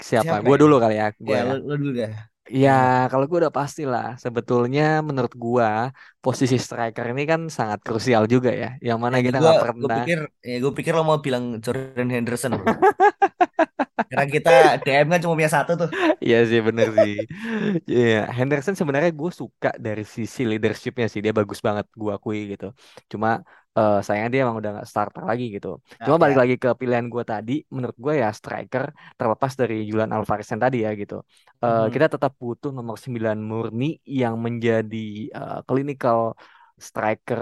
siapa? 0.07 0.33
siapa 0.33 0.45
Gue 0.45 0.55
ya? 0.55 0.61
dulu 0.61 0.75
kali 0.83 0.95
ya, 1.01 1.07
gue 1.27 1.35
Ya 1.35 1.39
ya. 1.47 1.49
lo, 1.49 1.53
lo 1.67 1.73
dulu 1.81 1.91
dah. 2.01 2.13
Ya, 2.45 2.71
kalau 3.09 3.25
gue 3.29 3.37
udah 3.41 3.55
pasti 3.59 3.81
lah. 3.91 4.05
Sebetulnya 4.23 4.81
menurut 5.07 5.33
gua 5.43 5.69
posisi 6.23 6.55
striker 6.65 7.05
ini 7.11 7.21
kan 7.31 7.41
sangat 7.57 7.79
krusial 7.85 8.23
juga 8.33 8.49
ya. 8.61 8.67
Yang 8.87 8.99
mana 9.03 9.17
Ya 9.17 9.21
kita 9.25 9.37
gue 9.39 9.49
nggak 9.49 9.57
gue 9.81 9.89
pernah. 9.89 9.97
pikir 9.97 10.17
ya 10.49 10.55
gue 10.63 10.71
pikir 10.77 10.91
lo 10.97 11.01
mau 11.09 11.19
bilang 11.25 11.43
Jordan 11.63 12.07
Henderson 12.13 12.51
bro. 12.59 12.67
Karena 14.09 14.25
kita 14.35 14.51
DM 14.85 15.07
kan 15.11 15.19
cuma 15.23 15.33
punya 15.39 15.51
satu 15.51 15.71
tuh. 15.81 15.89
Iya 16.23 16.35
sih 16.49 16.59
bener 16.67 16.87
sih. 16.97 17.13
Iya, 17.91 18.15
Henderson 18.37 18.75
sebenarnya 18.79 19.11
gue 19.19 19.31
suka 19.41 19.67
dari 19.85 20.03
sisi 20.15 20.41
leadershipnya 20.51 21.05
sih 21.11 21.21
dia 21.25 21.33
bagus 21.39 21.59
banget 21.67 21.85
gue 22.01 22.11
akui 22.17 22.39
gitu. 22.51 22.65
Cuma 23.11 23.29
eh 23.77 23.95
sayangnya 24.05 24.29
dia 24.33 24.41
emang 24.45 24.57
udah 24.61 24.71
nggak 24.75 24.87
starter 24.91 25.23
lagi 25.29 25.43
gitu. 25.55 25.67
Nah, 25.99 26.03
Cuma 26.03 26.15
balik 26.23 26.37
lagi 26.41 26.55
ke 26.63 26.69
pilihan 26.79 27.05
gue 27.13 27.23
tadi, 27.31 27.51
menurut 27.75 27.97
gue 28.05 28.13
ya 28.23 28.27
striker 28.39 28.83
terlepas 29.19 29.51
dari 29.61 29.75
Julian 29.89 30.11
Alvarez 30.15 30.47
yang 30.53 30.61
tadi 30.65 30.77
ya 30.85 30.89
gitu. 31.01 31.15
Eh 31.63 31.83
Mhm. 31.83 31.93
kita 31.93 32.05
tetap 32.13 32.31
butuh 32.41 32.69
nomor 32.77 32.95
9 33.03 33.37
murni 33.49 33.85
yang 34.21 34.35
menjadi 34.45 34.97
eh, 35.37 35.57
clinical 35.67 36.19
striker 36.77 37.41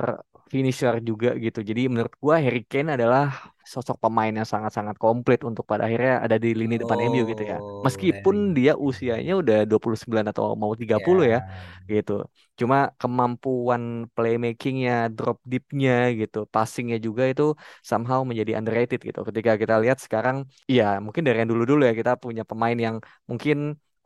finisher 0.52 0.94
juga 1.02 1.34
gitu. 1.42 1.60
Jadi 1.66 1.82
menurut 1.92 2.14
gue 2.24 2.36
Harry 2.46 2.62
Kane 2.70 2.94
adalah 2.98 3.34
sosok 3.66 3.98
pemain 4.04 4.30
yang 4.30 4.46
sangat-sangat 4.46 4.96
komplit 5.02 5.40
untuk 5.48 5.64
pada 5.66 5.88
akhirnya 5.88 6.20
ada 6.26 6.36
di 6.38 6.54
lini 6.54 6.76
depan 6.78 7.00
MU 7.02 7.24
gitu 7.26 7.42
ya. 7.42 7.58
Oh, 7.60 7.82
Meskipun 7.86 8.36
Harry 8.36 8.54
dia 8.58 8.72
usianya 8.78 9.34
udah 9.42 9.58
29 9.66 10.26
atau 10.30 10.54
mau 10.62 10.74
30 10.78 11.26
ya 11.34 11.40
Ya. 11.42 11.84
gitu. 11.90 12.12
Cuma 12.60 12.78
kemampuan 13.02 14.06
playmakingnya, 14.16 14.94
drop 15.16 15.38
deepnya 15.52 15.92
gitu, 16.20 16.38
passingnya 16.54 16.98
juga 17.08 17.24
itu 17.32 17.44
somehow 17.90 18.20
menjadi 18.30 18.52
underrated 18.60 19.00
gitu. 19.08 19.20
Ketika 19.30 19.52
kita 19.62 19.74
lihat 19.84 19.98
sekarang, 20.06 20.38
iya 20.72 20.84
mungkin 21.04 21.22
dari 21.26 21.38
yang 21.42 21.50
dulu-dulu 21.54 21.82
ya 21.90 21.94
kita 22.00 22.12
punya 22.24 22.44
pemain 22.50 22.78
yang 22.86 22.96
mungkin 23.30 23.58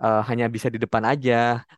eh, 0.04 0.20
hanya 0.30 0.46
bisa 0.56 0.68
di 0.74 0.78
depan 0.84 1.04
aja 1.12 1.34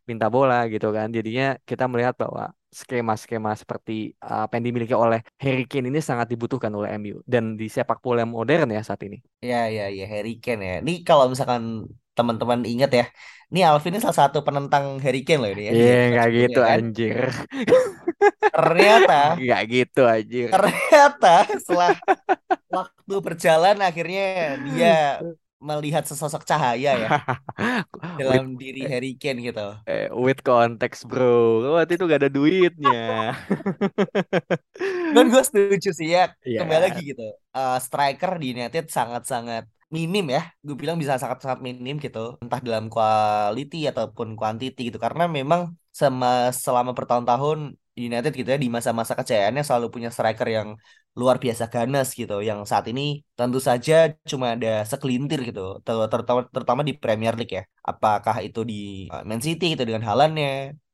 minta 0.09 0.25
bola 0.35 0.55
gitu 0.73 0.87
kan. 0.97 1.07
Jadinya 1.17 1.43
kita 1.69 1.83
melihat 1.91 2.15
bahwa 2.21 2.43
skema-skema 2.71 3.51
seperti 3.57 4.13
eh, 4.17 4.39
apa 4.45 4.53
yang 4.57 4.65
dimiliki 4.69 4.95
oleh 4.95 5.19
Harry 5.41 5.65
Kane 5.69 5.89
ini 5.91 5.99
sangat 6.03 6.27
dibutuhkan 6.33 6.71
oleh 6.73 6.89
MU 6.95 7.19
dan 7.25 7.57
di 7.59 7.65
sepak 7.69 7.99
bola 8.03 8.23
yang 8.23 8.31
modern 8.37 8.69
ya 8.75 8.81
saat 8.85 9.01
ini. 9.07 9.17
Ya, 9.49 9.57
ya, 9.75 9.83
ya, 9.97 10.03
Harry 10.13 10.31
Kane 10.43 10.61
ya. 10.69 10.73
Ini 10.83 10.91
kalau 11.07 11.23
misalkan 11.31 11.63
teman-teman 12.17 12.59
ingat 12.71 12.89
ya, 12.99 13.03
ini 13.49 13.59
Alvin 13.67 13.91
ini 13.93 14.01
salah 14.03 14.19
satu 14.21 14.37
penentang 14.47 14.85
Harry 15.03 15.19
Kane 15.27 15.39
loh 15.41 15.49
ini 15.53 15.61
ya 15.69 15.73
Iya 15.73 15.91
episode 15.95 16.03
nggak 16.09 16.27
gitu 16.37 16.59
kan. 16.61 16.71
anjir. 16.73 17.17
Ternyata, 18.53 19.13
Nggak 19.41 19.61
gitu 19.73 20.01
anjir. 20.15 20.51
ternyata 20.51 21.27
setelah 21.61 21.93
waktu 22.75 23.13
berjalan 23.25 23.77
akhirnya 23.87 24.21
dia 24.65 24.89
melihat 25.59 26.03
sesosok 26.07 26.43
cahaya 26.49 26.91
ya 26.95 27.11
With 27.93 28.15
dalam 28.19 28.55
diri 28.61 28.87
Harry 28.91 29.15
Kane 29.21 29.39
gitu. 29.43 29.67
eh, 29.89 30.07
with 30.13 30.39
context 30.45 31.07
bro, 31.09 31.65
waktu 31.75 31.97
itu 31.97 32.03
gak 32.05 32.21
ada 32.23 32.31
duitnya. 32.31 33.33
Dan 35.15 35.25
gue 35.33 35.41
setuju 35.47 35.89
sih 35.99 36.07
ya, 36.15 36.29
Iya 36.45 36.59
kembali 36.61 36.81
lagi 36.85 37.01
gitu. 37.11 37.23
Eh, 37.57 37.77
striker 37.85 38.31
di 38.41 38.45
United 38.53 38.85
sangat-sangat 38.97 39.63
minim 39.95 40.25
ya. 40.35 40.41
Gue 40.65 40.75
bilang 40.77 40.97
bisa 41.01 41.17
sangat-sangat 41.17 41.59
minim 41.67 41.97
gitu. 42.05 42.37
Entah 42.43 42.61
dalam 42.61 42.85
quality 42.93 43.89
ataupun 43.91 44.37
quantity 44.39 44.93
gitu. 44.93 44.97
Karena 45.01 45.25
memang 45.25 45.61
sama, 45.89 46.53
selama 46.53 46.91
bertahun-tahun 46.97 47.59
United 48.09 48.31
gitu 48.39 48.49
ya, 48.53 48.59
di 48.63 48.69
masa-masa 48.75 49.13
kejayaannya 49.19 49.63
selalu 49.67 49.87
punya 49.95 50.09
striker 50.15 50.47
yang 50.57 50.69
luar 51.19 51.35
biasa 51.43 51.63
ganas 51.73 52.07
gitu. 52.19 52.33
Yang 52.49 52.59
saat 52.71 52.85
ini 52.91 53.01
tentu 53.37 53.59
saja 53.69 53.93
cuma 54.31 54.45
ada 54.55 54.69
segelintir 54.91 55.39
gitu. 55.49 55.61
Ter- 55.85 56.07
Terutama, 56.11 56.39
terutama 56.53 56.81
di 56.89 56.93
Premier 57.01 57.33
League 57.39 57.53
ya. 57.57 57.63
Apakah 57.89 58.35
itu 58.45 58.59
di 58.71 58.75
eh, 59.13 59.23
Man 59.29 59.41
City 59.45 59.63
gitu 59.73 59.83
dengan 59.87 60.03
Haaland-nya. 60.07 60.47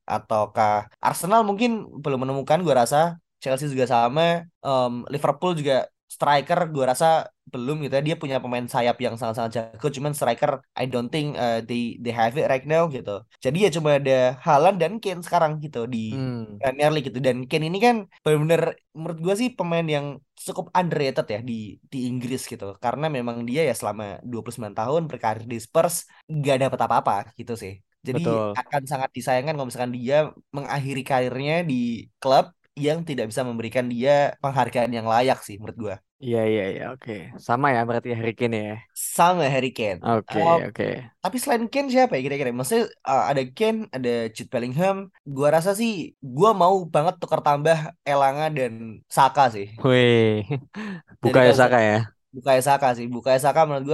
Ataukah 0.06 0.86
Arsenal 1.02 1.42
mungkin 1.48 1.70
belum 2.02 2.18
menemukan 2.22 2.58
gue 2.62 2.74
rasa 2.82 3.18
Chelsea 3.42 3.66
juga 3.74 3.86
sama, 3.90 4.46
Em, 4.66 4.92
Liverpool 5.12 5.52
juga 5.60 5.74
striker 6.14 6.58
gue 6.74 6.84
rasa 6.92 7.06
belum 7.52 7.76
gitu 7.84 7.94
ya. 7.98 8.02
Dia 8.08 8.16
punya 8.22 8.36
pemain 8.42 8.66
sayap 8.74 8.96
yang 9.04 9.14
sangat-sangat 9.20 9.52
jago, 9.56 9.86
cuman 9.96 10.12
striker 10.18 10.50
I 10.80 10.84
don't 10.92 11.10
think 11.14 11.26
uh, 11.38 11.58
they 11.68 11.80
they 12.02 12.12
have 12.20 12.34
it 12.40 12.46
right 12.52 12.66
now 12.66 12.82
gitu. 12.96 13.10
Jadi 13.44 13.56
ya 13.64 13.70
cuma 13.76 13.90
ada 13.98 14.12
Haaland 14.44 14.76
dan 14.82 14.92
Kane 15.02 15.22
sekarang 15.26 15.52
gitu 15.64 15.78
di 15.94 15.98
Hmm, 16.10 16.60
Premier 16.60 16.88
League 16.94 17.06
gitu. 17.12 17.20
Dan 17.26 17.36
Kane 17.50 17.64
ini 17.70 17.78
kan 17.86 17.96
benar-benar 18.24 18.62
menurut 18.96 19.18
gue 19.24 19.34
sih 19.40 19.48
pemain 19.58 19.84
yang 19.96 20.06
cukup 20.46 20.66
underrated 20.78 21.26
ya 21.34 21.38
di 21.48 21.52
di 21.92 21.98
Inggris 22.10 22.40
gitu. 22.52 22.64
Karena 22.84 23.06
memang 23.16 23.36
dia 23.48 23.60
ya 23.68 23.74
selama 23.80 24.04
29 24.24 24.74
tahun 24.78 25.02
berkarir 25.10 25.44
di 25.52 25.56
Spurs 25.64 25.94
nggak 26.32 26.56
dapat 26.64 26.80
apa-apa 26.86 27.12
gitu 27.38 27.52
sih. 27.62 27.72
Jadi 28.06 28.22
betul. 28.22 28.58
akan 28.60 28.82
sangat 28.90 29.10
disayangkan 29.16 29.52
kalau 29.58 29.66
misalkan 29.68 29.92
dia 29.98 30.16
mengakhiri 30.56 31.02
karirnya 31.10 31.54
di 31.70 31.74
klub 32.22 32.44
yang 32.76 33.00
tidak 33.08 33.32
bisa 33.32 33.42
memberikan 33.48 33.88
dia 33.88 34.36
penghargaan 34.44 34.92
yang 34.92 35.08
layak 35.08 35.40
sih 35.40 35.56
menurut 35.56 35.78
gua. 35.80 35.96
Iya 36.24 36.38
iya 36.52 36.64
iya 36.72 36.84
oke. 36.94 37.12
Sama 37.46 37.66
ya 37.76 37.80
berarti 37.88 38.08
Harry 38.18 38.32
Kane 38.38 38.56
ya. 38.68 38.76
Sama 39.16 39.44
Harry 39.54 39.70
Kane. 39.76 40.00
Oke 40.04 40.38
Uh, 40.40 40.58
oke. 40.68 40.84
tapi 41.24 41.36
selain 41.42 41.64
Kane 41.72 41.88
siapa 41.92 42.12
ya 42.16 42.22
kira-kira? 42.24 42.52
Maksudnya 42.52 42.84
uh, 43.08 43.24
ada 43.30 43.42
Kane, 43.58 43.88
ada 43.96 44.10
Jude 44.34 44.50
Bellingham. 44.52 44.96
Gua 45.24 45.48
rasa 45.56 45.70
sih 45.80 46.16
gua 46.20 46.50
mau 46.52 46.76
banget 46.94 47.14
tukar 47.20 47.40
tambah 47.46 47.76
Elanga 48.04 48.46
dan 48.52 48.72
Saka 49.16 49.42
sih. 49.54 49.66
Wih, 49.84 50.44
Bukayo 51.22 51.52
kalau 51.52 51.56
Saka 51.60 51.78
ya. 51.88 52.16
Bukayo 52.34 52.60
Saka 52.68 52.88
sih. 52.96 53.06
Bukayo 53.14 53.38
Saka 53.40 53.60
menurut 53.68 53.86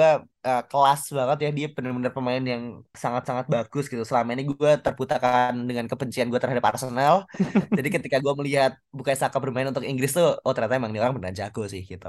gue 0.44 0.54
kelas 0.70 1.00
banget 1.18 1.36
ya. 1.44 1.48
Dia 1.58 1.66
benar-benar 1.76 2.12
pemain 2.16 2.42
yang 2.52 2.62
sangat-sangat 3.02 3.46
bagus 3.54 3.84
gitu. 3.92 4.02
Selama 4.10 4.30
ini 4.34 4.42
gue 4.50 4.70
terbutakan 4.84 5.52
dengan 5.68 5.86
kebencian 5.90 6.26
gue 6.32 6.40
terhadap 6.42 6.64
Arsenal. 6.70 7.14
Jadi 7.76 7.88
ketika 7.94 8.16
gue 8.24 8.32
melihat 8.40 8.70
Bukayo 8.96 9.16
Saka 9.22 9.38
bermain 9.42 9.68
untuk 9.70 9.84
Inggris 9.90 10.10
tuh, 10.18 10.26
oh 10.44 10.52
ternyata 10.54 10.76
emang 10.80 10.92
dia 10.94 11.02
orang 11.04 11.16
benar 11.18 11.32
jago 11.40 11.62
sih 11.72 11.82
gitu. 11.90 12.06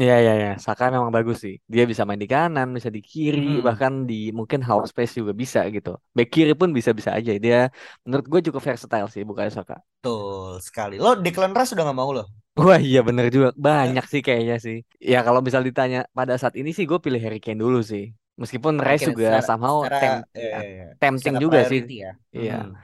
Iya 0.00 0.14
iya 0.22 0.32
iya. 0.40 0.48
Saka 0.66 0.82
memang 0.94 1.12
bagus 1.16 1.36
sih. 1.44 1.54
Dia 1.72 1.82
bisa 1.90 2.02
main 2.08 2.20
di 2.22 2.28
kanan, 2.34 2.66
bisa 2.76 2.90
di 2.96 3.00
kiri, 3.10 3.40
Hmm, 3.40 3.60
bahkan 3.66 3.92
di 4.10 4.14
mungkin 4.38 4.60
half 4.68 4.82
space 4.90 5.12
juga 5.20 5.32
bisa 5.42 5.58
gitu. 5.74 5.88
Back 6.16 6.28
kiri 6.34 6.52
pun 6.60 6.68
bisa-bisa 6.76 7.10
aja. 7.18 7.30
Dia 7.44 7.56
menurut 8.04 8.26
gue 8.32 8.40
cukup 8.46 8.62
versatile 8.68 9.06
sih 9.14 9.22
Bukayo 9.28 9.50
Saka. 9.58 9.74
betul 9.98 10.60
sekali. 10.66 10.94
Lo 11.02 11.10
Declan 11.24 11.52
Rice 11.56 11.72
udah 11.74 11.84
gak 11.90 11.98
mau 12.00 12.10
lo? 12.16 12.22
Wah 12.54 12.78
iya 12.88 12.98
bener 13.08 13.26
juga. 13.34 13.48
Banyak 13.66 14.04
sih 14.12 14.20
kayaknya 14.26 14.54
sih. 14.66 14.76
Ya 15.12 15.18
kalau 15.26 15.40
misal 15.46 15.62
ditanya 15.68 15.98
pada 16.18 16.34
saat 16.40 16.54
ini 16.60 16.70
sih 16.76 16.84
gue 16.90 16.98
pilih 17.04 17.20
Harry 17.24 17.38
Kane 17.44 17.58
dulu 17.64 17.73
sih. 17.82 18.04
Meskipun 18.34 18.82
Rice 18.82 19.06
Kane 19.06 19.10
juga 19.14 19.26
secara 19.30 19.46
somehow 19.46 19.76
secara 19.86 19.96
tem 20.02 20.12
eh, 20.34 20.42
ya, 20.42 20.58
eh, 20.58 20.86
tempting 20.98 21.34
juga 21.38 21.58
sih. 21.70 21.80
ya. 21.86 22.10
Iya, 22.34 22.54
Hmm. 22.66 22.74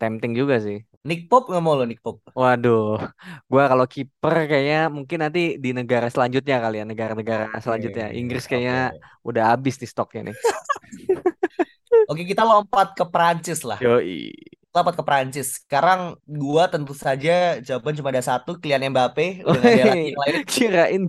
tempting 0.00 0.32
juga 0.36 0.56
sih. 0.60 0.78
Nick 1.08 1.32
Pope 1.32 1.48
gak 1.56 1.64
mau 1.64 1.72
lo 1.76 1.88
Nick 1.88 2.04
Pope? 2.04 2.20
Waduh, 2.36 3.00
gua 3.48 3.64
kalau 3.72 3.86
kiper 3.88 4.34
kayaknya 4.44 4.92
mungkin 4.92 5.18
nanti 5.24 5.56
di 5.56 5.72
negara 5.72 6.12
selanjutnya 6.12 6.56
kali 6.60 6.76
ya, 6.80 6.84
negara-negara 6.84 7.56
selanjutnya. 7.64 8.12
Inggris 8.12 8.44
oke. 8.44 8.50
kayaknya 8.52 8.92
udah 9.24 9.44
habis 9.56 9.80
nih 9.80 9.88
stoknya 9.88 10.20
nih. 10.30 10.36
Oke 12.10 12.22
kita 12.26 12.42
lompat 12.42 12.94
ke 12.98 13.04
Prancis 13.06 13.62
lah. 13.62 13.78
Yoi. 13.80 14.34
Lompat 14.74 14.94
ke 14.98 15.04
Prancis. 15.08 15.48
Sekarang 15.62 16.00
gua 16.26 16.70
tentu 16.72 16.92
saja 16.94 17.58
jawaban 17.66 17.94
cuma 17.98 18.10
ada 18.14 18.22
satu, 18.22 18.50
Kylian 18.60 18.90
Mbappe. 18.94 19.42
Udah 19.48 19.60
gak 19.62 19.74
ada 19.76 19.86
lagi 19.92 20.04
Woi, 20.04 20.12
yang 20.14 20.20
lain. 20.22 20.36
kirain 20.46 21.02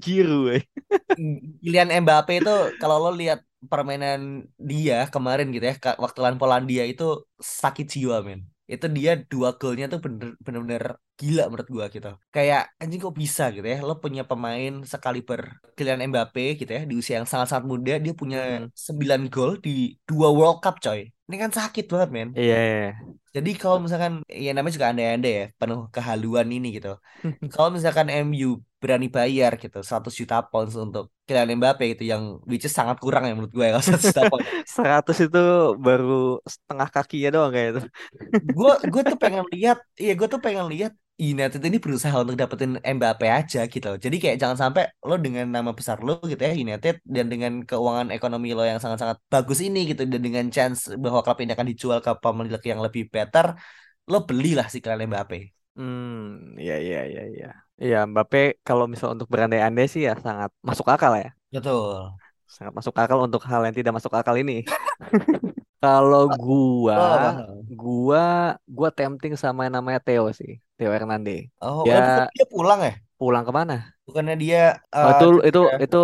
woi. 0.43 0.59
Kylian 1.63 1.89
Mbappe 2.03 2.33
itu 2.41 2.51
kalau 2.81 2.97
lo 3.03 3.11
lihat 3.15 3.39
permainan 3.71 4.49
dia 4.57 5.05
kemarin 5.13 5.53
gitu 5.53 5.65
ya, 5.69 5.75
waktu 6.01 6.17
lawan 6.23 6.37
Polandia 6.41 6.83
itu 6.87 7.03
sakit 7.39 7.85
jiwa 7.93 8.17
men. 8.25 8.50
Itu 8.73 8.85
dia 8.97 9.11
dua 9.31 9.49
golnya 9.59 9.85
tuh 9.91 9.99
bener 10.05 10.27
bener 10.45 10.83
gila 11.19 11.41
menurut 11.51 11.69
gua 11.75 11.85
gitu. 11.95 12.07
Kayak 12.35 12.61
anjing 12.81 12.99
kok 13.05 13.15
bisa 13.21 13.43
gitu 13.55 13.67
ya. 13.73 13.77
Lo 13.87 13.93
punya 14.03 14.21
pemain 14.29 14.71
sekaliber 14.91 15.41
Kylian 15.75 15.99
Mbappe 16.11 16.41
gitu 16.59 16.71
ya 16.77 16.81
di 16.89 16.93
usia 16.99 17.13
yang 17.19 17.27
sangat-sangat 17.31 17.65
muda 17.71 17.93
dia 18.03 18.13
punya 18.21 18.37
Hmm, 18.43 18.71
9 18.87 19.21
gol 19.33 19.51
di 19.65 19.69
dua 20.09 20.27
World 20.37 20.57
Cup 20.63 20.75
coy. 20.85 20.99
Ini 21.27 21.35
kan 21.43 21.51
sakit 21.59 21.85
banget 21.91 22.09
men. 22.15 22.29
Iya, 22.35 22.55
iya. 22.67 23.11
Jadi 23.35 23.49
kalau 23.61 23.77
misalkan 23.83 24.13
ya 24.45 24.49
namanya 24.55 24.73
juga 24.77 24.89
andai-andai 24.91 25.31
ya, 25.39 25.43
penuh 25.59 25.79
kehaluan 25.95 26.47
ini 26.55 26.67
gitu. 26.77 26.89
Kalau 27.51 27.69
misalkan 27.75 28.07
MU 28.11 28.47
berani 28.81 29.07
bayar 29.17 29.51
gitu 29.61 29.77
100 29.85 30.13
juta 30.19 30.35
pounds 30.49 30.73
untuk 30.85 31.03
Kylian 31.27 31.61
Mbappe 31.61 31.85
itu 31.93 32.03
yang 32.11 32.23
which 32.49 32.65
is 32.67 32.73
sangat 32.73 32.97
kurang 33.03 33.23
ya 33.29 33.31
menurut 33.37 33.53
gue 33.53 33.65
ya 33.69 33.77
100 33.77 34.09
juta 34.09 34.23
pounds. 34.29 34.45
100 34.75 35.17
itu 35.25 35.39
baru 35.85 36.41
setengah 36.53 36.87
kakinya 36.95 37.29
doang 37.35 37.51
kayak 37.53 37.67
itu. 37.71 37.81
gue 38.57 38.71
gue 38.91 39.01
tuh 39.09 39.17
pengen 39.21 39.45
lihat, 39.53 39.77
iya 40.01 40.11
gue 40.19 40.27
tuh 40.33 40.41
pengen 40.45 40.65
lihat 40.73 40.91
United 41.21 41.61
ini 41.61 41.77
berusaha 41.77 42.15
untuk 42.17 42.33
dapetin 42.33 42.81
Mbappe 42.81 43.27
aja 43.29 43.59
gitu. 43.69 43.89
Jadi 44.01 44.15
kayak 44.17 44.37
jangan 44.41 44.57
sampai 44.57 44.83
lo 45.05 45.15
dengan 45.21 45.45
nama 45.55 45.69
besar 45.77 46.01
lo 46.01 46.17
gitu 46.25 46.41
ya 46.41 46.53
United 46.57 46.95
dan 47.05 47.25
dengan 47.29 47.61
keuangan 47.69 48.09
ekonomi 48.09 48.57
lo 48.57 48.65
yang 48.65 48.81
sangat-sangat 48.81 49.21
bagus 49.29 49.61
ini 49.61 49.85
gitu 49.93 50.01
dan 50.09 50.21
dengan 50.25 50.45
chance 50.49 50.89
bahwa 50.97 51.21
klub 51.21 51.37
ini 51.45 51.53
akan 51.53 51.67
dijual 51.69 51.99
ke 52.01 52.11
pemilik 52.17 52.61
yang 52.65 52.81
lebih 52.81 53.03
better, 53.13 53.53
lo 54.09 54.17
belilah 54.25 54.65
si 54.73 54.81
Kylian 54.81 55.13
Mbappe. 55.13 55.37
Hmm, 55.77 56.57
iya 56.61 56.75
iya 56.85 56.99
iya 57.11 57.21
iya. 57.31 57.47
Iya, 57.83 57.97
Mbappe 58.11 58.39
kalau 58.67 58.85
misal 58.91 59.09
untuk 59.15 59.27
berandai-andai 59.33 59.85
sih 59.93 60.01
ya 60.07 60.13
sangat 60.25 60.49
masuk 60.67 60.87
akal 60.93 61.11
ya. 61.23 61.27
Betul. 61.51 62.19
Sangat 62.55 62.73
masuk 62.77 62.95
akal 63.01 63.19
untuk 63.27 63.41
hal 63.49 63.61
yang 63.65 63.75
tidak 63.77 63.93
masuk 63.97 64.11
akal 64.19 64.35
ini. 64.43 64.67
Kalau 65.81 66.23
gua, 66.41 66.95
Oh, 66.95 67.65
gua, 67.79 68.21
gua 68.77 68.89
tempting 68.97 69.33
sama 69.43 69.59
yang 69.65 69.75
namanya 69.77 69.99
Theo 70.05 70.23
sih, 70.39 70.51
Theo 70.77 70.91
Hernandez. 70.95 71.49
oh, 71.61 71.81
Ya 71.87 71.93
oh, 71.97 72.25
dia 72.35 72.45
pulang 72.53 72.79
ya? 72.87 72.91
pulang 73.19 73.43
ke 73.47 73.51
mana? 73.59 73.73
Bukannya 74.07 74.35
dia 74.43 74.57
Oh 75.01 75.09
eh 75.09 75.13
itu 75.13 75.25
itu 75.47 75.59
cedera? 75.59 75.77
itu 75.83 75.97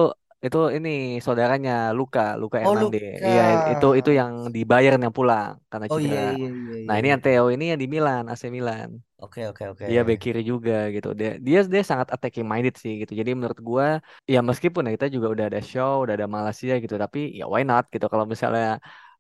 itu 0.48 0.58
ini 0.77 0.89
saudaranya 1.25 1.72
Luka, 1.98 2.22
Luka 2.42 2.58
Oh, 2.63 2.66
Hernandez. 2.66 3.01
Iya 3.27 3.42
itu 3.72 3.86
itu 4.00 4.10
yang 4.20 4.32
di 4.56 4.60
Bayern 4.72 5.00
yang 5.06 5.16
pulang 5.20 5.51
karena 5.72 5.88
Oh 5.89 6.00
iya 6.06 6.20
cedera. 6.20 6.30
iya 6.32 6.48
iya 6.60 6.75
Nah 6.88 6.94
iya. 6.94 7.00
ini 7.00 7.08
yang 7.13 7.22
Theo 7.25 7.44
ini 7.56 7.63
yang 7.72 7.80
di 7.84 7.88
Milan, 7.94 8.24
AC 8.32 8.44
Milan. 8.58 8.89
Oke 9.25 9.42
oke 9.50 9.63
oke. 9.74 9.88
Dia 9.88 10.00
bek 10.08 10.18
kiri 10.24 10.39
juga 10.51 10.72
gitu. 10.96 11.08
Dia 11.20 11.30
dia 11.48 11.58
dia 11.74 11.84
sangat 11.92 12.08
attacking 12.16 12.48
minded 12.51 12.75
sih 12.84 12.94
gitu. 13.01 13.12
Jadi 13.20 13.32
menurut 13.38 13.60
gua 13.70 13.88
ya 14.34 14.38
meskipun 14.50 14.82
ya 14.88 14.92
kita 14.98 15.08
juga 15.16 15.27
udah 15.34 15.46
ada 15.50 15.60
show, 15.72 15.92
udah 16.04 16.13
ada 16.18 16.27
Malaysia 16.36 16.74
gitu, 16.84 16.96
tapi 17.04 17.20
ya 17.39 17.44
why 17.54 17.62
not 17.70 17.84
gitu 17.94 18.06
kalau 18.12 18.25
misalnya 18.34 18.63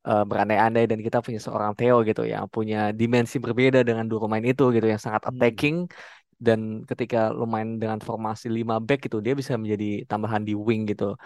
eh, 0.07 0.21
berandai-andai 0.29 0.83
dan 0.91 0.99
kita 1.05 1.17
punya 1.25 1.39
seorang 1.45 1.71
Theo 1.79 1.95
gitu 2.09 2.21
yang 2.33 2.45
punya 2.55 2.77
dimensi 2.99 3.35
berbeda 3.45 3.79
dengan 3.87 4.03
dua 4.11 4.19
pemain 4.23 4.45
itu 4.51 4.63
gitu 4.75 4.85
yang 4.93 5.01
sangat 5.05 5.23
Hmm. 5.29 5.31
attacking 5.31 5.75
dan 6.45 6.59
ketika 6.89 7.17
lu 7.37 7.43
main 7.53 7.69
dengan 7.81 7.99
formasi 8.07 8.45
5 8.57 8.75
back 8.87 8.99
gitu 9.05 9.17
dia 9.25 9.33
bisa 9.39 9.53
menjadi 9.61 9.85
tambahan 10.11 10.41
di 10.47 10.53
wing 10.67 10.81
gitu 10.91 11.17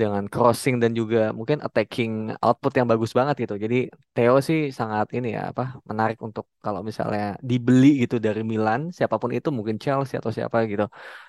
dengan 0.00 0.22
crossing 0.32 0.76
dan 0.82 0.92
juga 1.00 1.18
mungkin 1.38 1.58
attacking 1.66 2.36
output 2.44 2.72
yang 2.78 2.86
bagus 2.92 3.10
banget 3.18 3.34
gitu. 3.48 3.54
Jadi 3.64 3.76
Theo 4.14 4.34
sih 4.48 4.60
sangat 4.78 5.06
ini 5.16 5.28
ya 5.36 5.40
apa 5.50 5.62
menarik 5.90 6.18
untuk 6.26 6.44
kalau 6.64 6.80
misalnya 6.88 7.22
dibeli 7.50 7.86
gitu 8.04 8.16
dari 8.26 8.40
Milan 8.44 8.80
siapa 8.96 9.16
pun 9.22 9.30
itu 9.36 9.48
mungkin 9.56 9.76
Chelsea 9.82 10.14
atau 10.20 10.28
siapa 10.36 10.58
gitu. 10.70 10.84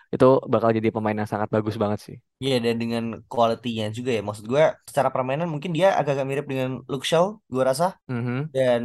Itu 0.10 0.42
bakal 0.50 0.74
jadi 0.74 0.90
pemain 0.90 1.14
yang 1.14 1.30
sangat 1.30 1.50
bagus 1.54 1.78
banget 1.78 2.00
sih. 2.02 2.16
Iya 2.42 2.58
dan 2.66 2.76
dengan 2.82 3.04
kualitinya 3.30 3.94
juga 3.94 4.10
ya. 4.18 4.22
Maksud 4.26 4.46
gue 4.50 4.64
secara 4.90 5.10
permainan 5.14 5.46
mungkin 5.46 5.70
dia 5.70 5.94
agak-agak 5.94 6.26
mirip 6.26 6.46
dengan 6.50 6.82
Luke 6.90 7.06
Shaw, 7.06 7.38
gue 7.46 7.64
rasa. 7.64 7.94
Mhm. 8.10 8.50
Dan 8.50 8.82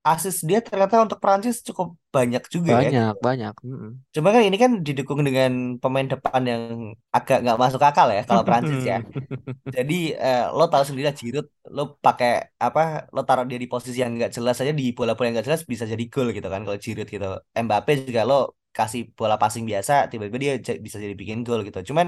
assist 0.00 0.40
dia 0.48 0.64
ternyata 0.64 1.04
untuk 1.04 1.20
Prancis 1.20 1.60
cukup 1.60 1.94
banyak 2.12 2.42
juga 2.48 2.72
ya. 2.76 2.88
Banyak, 2.88 3.14
banyak. 3.20 3.54
Mm-mm. 3.64 3.90
Cuma 4.12 4.28
kan 4.32 4.42
ini 4.44 4.56
kan 4.60 4.70
didukung 4.86 5.20
dengan 5.24 5.80
pemain 5.80 6.08
depan 6.08 6.42
yang 6.44 6.62
agak 7.12 7.40
nggak 7.44 7.58
masuk 7.60 7.80
akal 7.80 8.08
ya 8.12 8.22
kalau 8.24 8.42
Prancis 8.44 8.80
ya. 8.84 9.00
Jadi 9.76 10.12
eh, 10.16 10.44
lo 10.52 10.64
tahu 10.68 10.84
sendiri 10.88 11.08
lah 11.08 11.16
Giroud, 11.16 11.46
lo 11.72 11.82
pakai 12.00 12.56
apa? 12.60 13.08
Lo 13.12 13.24
taruh 13.28 13.44
dia 13.48 13.56
di 13.60 13.68
posisi 13.68 14.00
yang 14.04 14.12
nggak 14.16 14.32
jelas 14.36 14.56
aja 14.60 14.72
di 14.72 14.92
bola-bola 14.96 15.26
yang 15.28 15.34
nggak 15.40 15.48
jelas 15.48 15.62
bisa 15.64 15.84
jadi 15.88 16.04
gol 16.12 16.32
gitu 16.36 16.48
kan 16.52 16.60
kalau 16.64 16.78
Giroud 16.80 17.08
gitu. 17.08 17.28
Mbappe 17.56 17.92
juga 18.08 18.22
lo 18.28 18.56
kasih 18.76 19.00
bola 19.18 19.36
passing 19.42 19.64
biasa, 19.70 19.92
tiba-tiba 20.10 20.38
dia 20.44 20.52
bisa 20.86 20.96
jadi 21.04 21.14
bikin 21.20 21.38
gol 21.46 21.60
gitu. 21.66 21.78
Cuman 21.90 22.06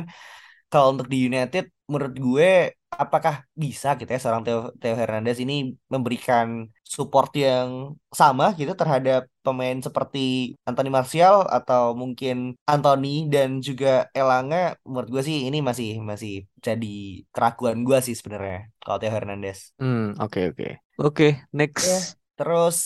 kalau 0.72 0.86
untuk 0.96 1.06
di 1.12 1.18
United, 1.28 1.64
menurut 1.86 2.14
gue 2.18 2.50
apakah 2.94 3.42
bisa 3.54 3.98
gitu 3.98 4.06
ya 4.06 4.20
seorang 4.22 4.42
Theo, 4.46 4.58
Theo 4.78 4.94
Hernandez 4.94 5.38
ini 5.42 5.74
memberikan 5.90 6.70
support 6.86 7.34
yang 7.34 7.98
sama 8.14 8.54
gitu 8.54 8.72
terhadap 8.78 9.26
pemain 9.42 9.78
seperti 9.82 10.54
Anthony 10.62 10.90
Martial 10.94 11.42
atau 11.50 11.92
mungkin 11.98 12.54
Anthony 12.70 13.26
dan 13.26 13.58
juga 13.58 14.06
Elanga 14.14 14.78
menurut 14.86 15.10
gue 15.10 15.22
sih 15.26 15.50
ini 15.50 15.58
masih 15.58 15.98
masih 16.00 16.46
jadi 16.62 17.26
keraguan 17.34 17.82
gue 17.82 17.98
sih 17.98 18.14
sebenarnya 18.14 18.70
kalau 18.78 18.96
Theo 19.02 19.10
Hernandez. 19.10 19.74
Hmm, 19.78 20.14
oke 20.22 20.54
oke. 20.54 20.68
Oke, 20.94 21.42
next. 21.50 21.90
Ya, 21.90 21.98
terus 22.38 22.76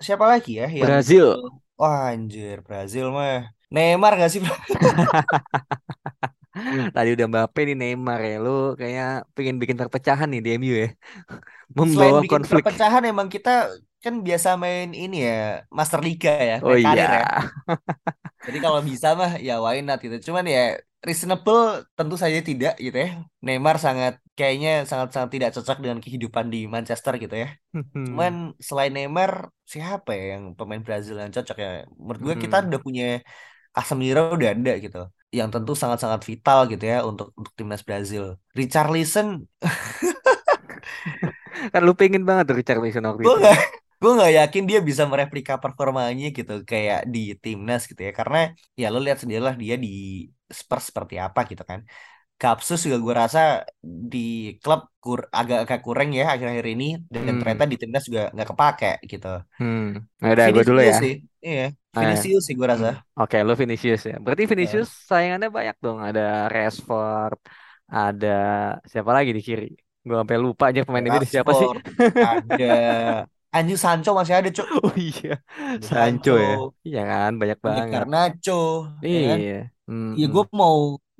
siapa 0.00 0.24
lagi 0.24 0.56
ya 0.56 0.68
yang 0.72 0.88
Brazil. 0.88 1.60
Wah 1.80 1.98
anjir 2.12 2.56
Brazil 2.66 3.04
mah 3.16 3.34
Neymar 3.74 4.12
gak 4.20 4.30
sih? 4.32 4.40
Tadi 6.94 7.08
udah 7.14 7.26
Mbappe 7.30 7.60
nih 7.68 7.76
Neymar 7.80 8.18
ya. 8.28 8.32
Lu 8.44 8.50
kayaknya 8.78 9.04
pengen 9.34 9.56
bikin 9.60 9.76
perpecahan 9.80 10.28
nih 10.32 10.40
di 10.44 10.48
MU 10.58 10.74
ya. 10.84 10.88
Selain 11.92 12.10
Membawa 12.10 12.18
bikin 12.24 12.30
konflik. 12.32 12.52
perpecahan 12.52 13.02
emang 13.10 13.28
kita 13.34 13.50
kan 14.04 14.14
biasa 14.26 14.48
main 14.62 14.88
ini 15.02 15.16
ya 15.28 15.32
Master 15.78 16.00
Liga 16.06 16.30
ya, 16.50 16.56
Oh 16.60 16.76
karir 16.82 17.08
iya. 17.08 17.20
ya. 17.20 17.24
Jadi 18.46 18.58
kalau 18.64 18.80
bisa 18.90 19.06
mah 19.20 19.30
ya 19.46 19.52
why 19.64 19.76
not 19.86 19.98
gitu. 20.04 20.16
Cuman 20.32 20.44
ya 20.54 20.60
reasonable 21.06 21.58
tentu 21.96 22.14
saja 22.22 22.38
tidak 22.48 22.72
gitu 22.84 22.96
ya. 23.04 23.08
Neymar 23.46 23.76
sangat 23.84 24.12
kayaknya 24.38 24.70
sangat-sangat 24.90 25.30
tidak 25.34 25.48
cocok 25.56 25.76
dengan 25.84 25.98
kehidupan 26.04 26.46
di 26.54 26.58
Manchester 26.74 27.12
gitu 27.22 27.34
ya. 27.42 27.48
Cuman 28.06 28.32
selain 28.68 28.92
Neymar 28.96 29.32
siapa 29.72 30.10
ya 30.18 30.22
yang 30.34 30.42
pemain 30.58 30.82
Brazil 30.86 31.14
yang 31.22 31.32
cocok 31.36 31.56
ya? 31.64 31.68
Menurut 32.02 32.20
gue 32.26 32.34
kita 32.44 32.56
Mm-mm. 32.56 32.68
udah 32.68 32.80
punya 32.86 33.04
Casemiro 33.74 34.20
udah 34.36 34.48
ada 34.54 34.72
gitu. 34.84 34.98
Yang 35.38 35.48
tentu 35.54 35.72
sangat-sangat 35.82 36.20
vital 36.30 36.58
gitu 36.72 36.84
ya 36.92 36.96
untuk 37.10 37.26
untuk 37.38 37.52
timnas 37.58 37.82
Brazil. 37.88 38.22
Richarlison 38.58 39.26
Kan 41.72 41.82
lu 41.86 41.92
pengen 42.00 42.22
banget 42.28 42.44
tuh 42.48 42.56
Richarlison 42.60 43.04
waktu 43.08 43.24
itu. 43.30 43.40
nggak 43.40 43.56
gue 44.00 44.10
nggak 44.16 44.32
yakin 44.38 44.62
dia 44.70 44.78
bisa 44.88 45.02
mereplika 45.10 45.54
performanya 45.62 46.24
gitu 46.36 46.52
kayak 46.70 46.98
di 47.14 47.18
timnas 47.42 47.80
gitu 47.90 48.00
ya 48.08 48.12
karena 48.18 48.36
ya 48.80 48.86
lo 48.92 48.98
lihat 49.04 49.18
sendiri 49.22 49.42
lah 49.48 49.54
dia 49.62 49.74
di 49.84 49.88
Spurs 50.58 50.84
seperti 50.90 51.14
apa 51.26 51.40
gitu 51.50 51.62
kan 51.70 51.80
Kapsus 52.40 52.78
juga 52.86 52.98
gue 53.06 53.14
rasa 53.22 53.40
di 54.12 54.18
klub 54.62 54.80
kur 55.02 55.20
agak-agak 55.38 55.80
kurang 55.86 56.08
ya 56.18 56.24
akhir-akhir 56.34 56.66
ini 56.74 56.84
dan 57.14 57.22
Hmm. 57.28 57.40
ternyata 57.40 57.64
di 57.72 57.76
timnas 57.80 58.04
juga 58.08 58.22
nggak 58.34 58.48
kepake 58.52 58.86
gitu 59.12 59.26
Hmm. 59.58 59.82
Nah, 60.20 60.30
udah 60.34 60.46
gue 60.54 60.62
dulu 60.68 60.80
ya. 60.92 60.96
sih 61.00 61.12
iya 61.46 61.62
Ah, 61.96 62.04
ya. 62.16 62.20
Vinicius 62.20 62.42
sih 62.46 62.54
gue 62.58 62.68
rasa. 62.72 62.88
Oke, 63.20 63.36
lu 63.46 63.52
Vinicius 63.62 64.00
ya. 64.10 64.14
Berarti 64.24 64.44
Ya. 64.60 64.70
Vinicius 64.72 64.88
sayangannya 65.10 65.48
banyak 65.58 65.76
dong. 65.84 65.98
Ada 66.08 66.20
Rashford, 66.54 67.38
ada 67.96 68.28
siapa 68.92 69.10
lagi 69.16 69.30
di 69.36 69.42
kiri? 69.48 69.64
Gue 70.06 70.16
sampai 70.20 70.38
lupa 70.46 70.64
aja 70.70 70.80
pemain 70.86 71.06
ini 71.10 71.18
siapa 71.34 71.52
sih? 71.60 71.68
Rashford 71.68 71.82
ada 72.20 72.64
Anjing 73.56 73.78
Sancho 73.82 74.10
masih 74.18 74.34
ada 74.38 74.50
cuk 74.56 74.68
Oh 74.84 74.92
iya, 75.04 75.28
Ada 75.74 75.86
Sancho 75.88 76.30
ya. 76.46 76.52
Sancho 76.52 76.74
Iya 76.86 77.00
kan, 77.10 77.30
banyak 77.40 77.58
ada 77.66 77.82
banget. 77.90 78.06
Ya 79.12 79.20
kan 79.28 79.40
Iya. 79.40 79.52
Hmm, 79.90 80.14
Ya 80.20 80.26
gue 80.34 80.42
mau 80.60 80.76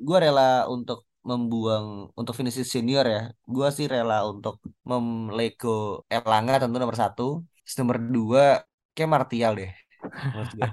gue 0.07 0.17
rela 0.25 0.43
untuk 0.75 0.99
membuang 1.31 1.87
untuk 2.19 2.35
Vinicius 2.39 2.71
senior 2.75 3.05
ya. 3.15 3.21
Gue 3.55 3.67
sih 3.77 3.87
rela 3.95 4.15
untuk 4.31 4.55
memlego 4.91 5.69
Elanga 6.15 6.53
tentu 6.63 6.77
nomor 6.83 6.99
satu. 7.03 7.23
Terus 7.63 7.77
nomor 7.81 7.99
dua 8.15 8.43
kayak 8.95 9.11
Martial 9.15 9.53
deh. 9.61 9.71
Gue. 10.55 10.69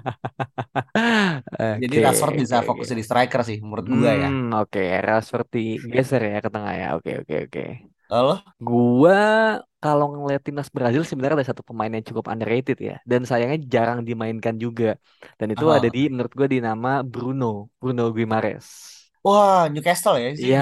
Jadi 1.82 1.96
Rashford 2.04 2.34
bisa 2.42 2.56
fokus 2.66 2.86
jadi 2.92 3.02
striker 3.06 3.40
sih 3.48 3.58
menurut 3.64 3.86
gue 3.94 4.12
ya. 4.24 4.30
Hmm, 4.30 4.52
oke. 4.60 4.78
Rashford 5.06 5.48
geser 5.92 6.20
ya 6.32 6.38
ke 6.44 6.48
tengah 6.54 6.72
ya. 6.80 6.86
Oke, 6.96 7.10
oke, 7.20 7.34
oke. 7.44 7.60
Lalu 8.12 8.40
Gua 8.68 9.14
kalau 9.82 10.06
ngeliat 10.18 10.42
timnas 10.46 10.66
Brazil 10.76 11.02
sebenarnya 11.06 11.36
ada 11.38 11.48
satu 11.54 11.62
pemain 11.68 11.92
yang 11.94 12.02
cukup 12.10 12.26
underrated 12.32 12.76
ya 12.88 12.94
dan 13.10 13.20
sayangnya 13.30 13.58
jarang 13.74 14.00
dimainkan 14.08 14.54
juga. 14.64 14.86
Dan 15.38 15.48
itu 15.54 15.64
ada 15.76 15.86
di 15.94 15.98
menurut 16.12 16.32
gua 16.38 16.48
di 16.54 16.58
nama 16.68 16.88
Bruno 17.12 17.46
Bruno 17.78 18.02
Guimares. 18.16 18.97
Wah 19.24 19.68
Newcastle 19.72 20.16
ya 20.24 20.28
Iya 20.42 20.58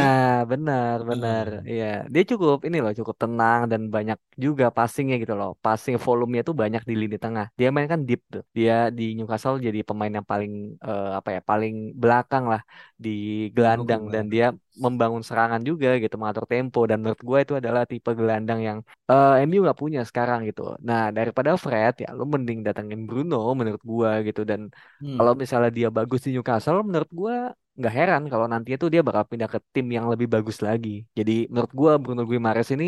benar 0.50 0.96
benar. 1.10 1.46
Hmm. 1.50 1.68
iya. 1.70 1.84
Dia 2.12 2.22
cukup 2.30 2.56
ini 2.66 2.76
loh 2.84 2.92
cukup 2.98 3.16
tenang 3.22 3.60
dan 3.70 3.82
banyak 3.94 4.18
juga 4.44 4.64
passingnya 4.76 5.14
gitu 5.22 5.34
loh. 5.40 5.50
Passing 5.64 5.96
volumenya 6.04 6.42
tuh 6.48 6.56
banyak 6.62 6.82
di 6.90 6.94
lini 7.00 7.16
tengah. 7.24 7.44
Dia 7.58 7.68
main 7.74 7.88
kan 7.92 8.00
deep 8.08 8.20
tuh. 8.34 8.42
Dia 8.56 8.72
di 8.98 9.02
Newcastle 9.16 9.56
jadi 9.66 9.78
pemain 9.88 10.12
yang 10.18 10.26
paling 10.32 10.52
eh, 10.88 11.06
apa 11.18 11.28
ya 11.36 11.40
paling 11.50 11.72
belakang 12.02 12.44
lah 12.52 12.60
di 13.04 13.10
gelandang. 13.56 14.02
Dan 14.14 14.24
dia 14.32 14.44
membangun 14.84 15.22
serangan 15.28 15.60
juga 15.68 15.88
gitu 16.02 16.14
mengatur 16.20 16.44
tempo. 16.52 16.78
Dan 16.90 16.96
menurut 17.02 17.20
gue 17.28 17.38
itu 17.44 17.52
adalah 17.60 17.82
tipe 17.90 18.10
gelandang 18.20 18.60
yang 18.68 18.78
eh, 19.10 19.28
MU 19.48 19.58
nggak 19.64 19.78
punya 19.82 20.00
sekarang 20.08 20.38
gitu. 20.48 20.60
Nah 20.88 21.00
daripada 21.16 21.50
Fred 21.64 21.92
ya 22.04 22.08
lu 22.18 22.24
mending 22.32 22.58
datengin 22.66 23.00
Bruno 23.08 23.36
menurut 23.58 23.82
gue 23.90 24.10
gitu. 24.28 24.40
Dan 24.50 24.60
Hmm. 25.00 25.16
kalau 25.16 25.32
misalnya 25.42 25.70
dia 25.78 25.88
bagus 25.96 26.20
di 26.24 26.30
Newcastle 26.34 26.80
menurut 26.88 27.10
gue 27.20 27.34
nggak 27.78 27.92
heran 27.98 28.22
kalau 28.32 28.46
nanti 28.52 28.68
itu 28.76 28.86
dia 28.92 29.00
bakal 29.08 29.24
pindah 29.30 29.48
ke 29.54 29.58
tim 29.74 29.86
yang 29.96 30.06
lebih 30.12 30.28
bagus 30.34 30.58
lagi. 30.68 30.88
Jadi 31.18 31.32
menurut 31.52 31.72
gua 31.80 31.92
Bruno 32.02 32.22
Guimaraes 32.30 32.70
ini 32.74 32.86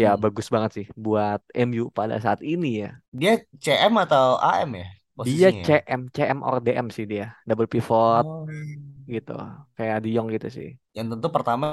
ya 0.00 0.08
Hmm. 0.14 0.22
bagus 0.24 0.46
banget 0.54 0.70
sih 0.76 0.86
buat 1.04 1.40
MU 1.54 1.84
pada 1.98 2.14
saat 2.24 2.40
ini 2.52 2.66
ya. 2.82 2.88
Dia 3.20 3.32
CM 3.64 3.94
atau 4.04 4.24
AM 4.42 4.70
ya? 4.80 4.86
Dia 5.14 5.14
posisinya 5.18 5.58
ya? 5.62 5.64
CM 5.66 6.00
CM 6.16 6.38
or 6.46 6.56
DM 6.66 6.86
sih 6.96 7.04
dia, 7.12 7.24
double 7.48 7.68
pivot 7.70 8.24
Oh. 8.26 8.44
gitu. 9.14 9.32
Kayak 9.76 9.96
De 10.02 10.08
Jong 10.16 10.28
gitu 10.34 10.48
sih. 10.56 10.68
Yang 10.96 11.06
tentu 11.18 11.28
pertama 11.36 11.66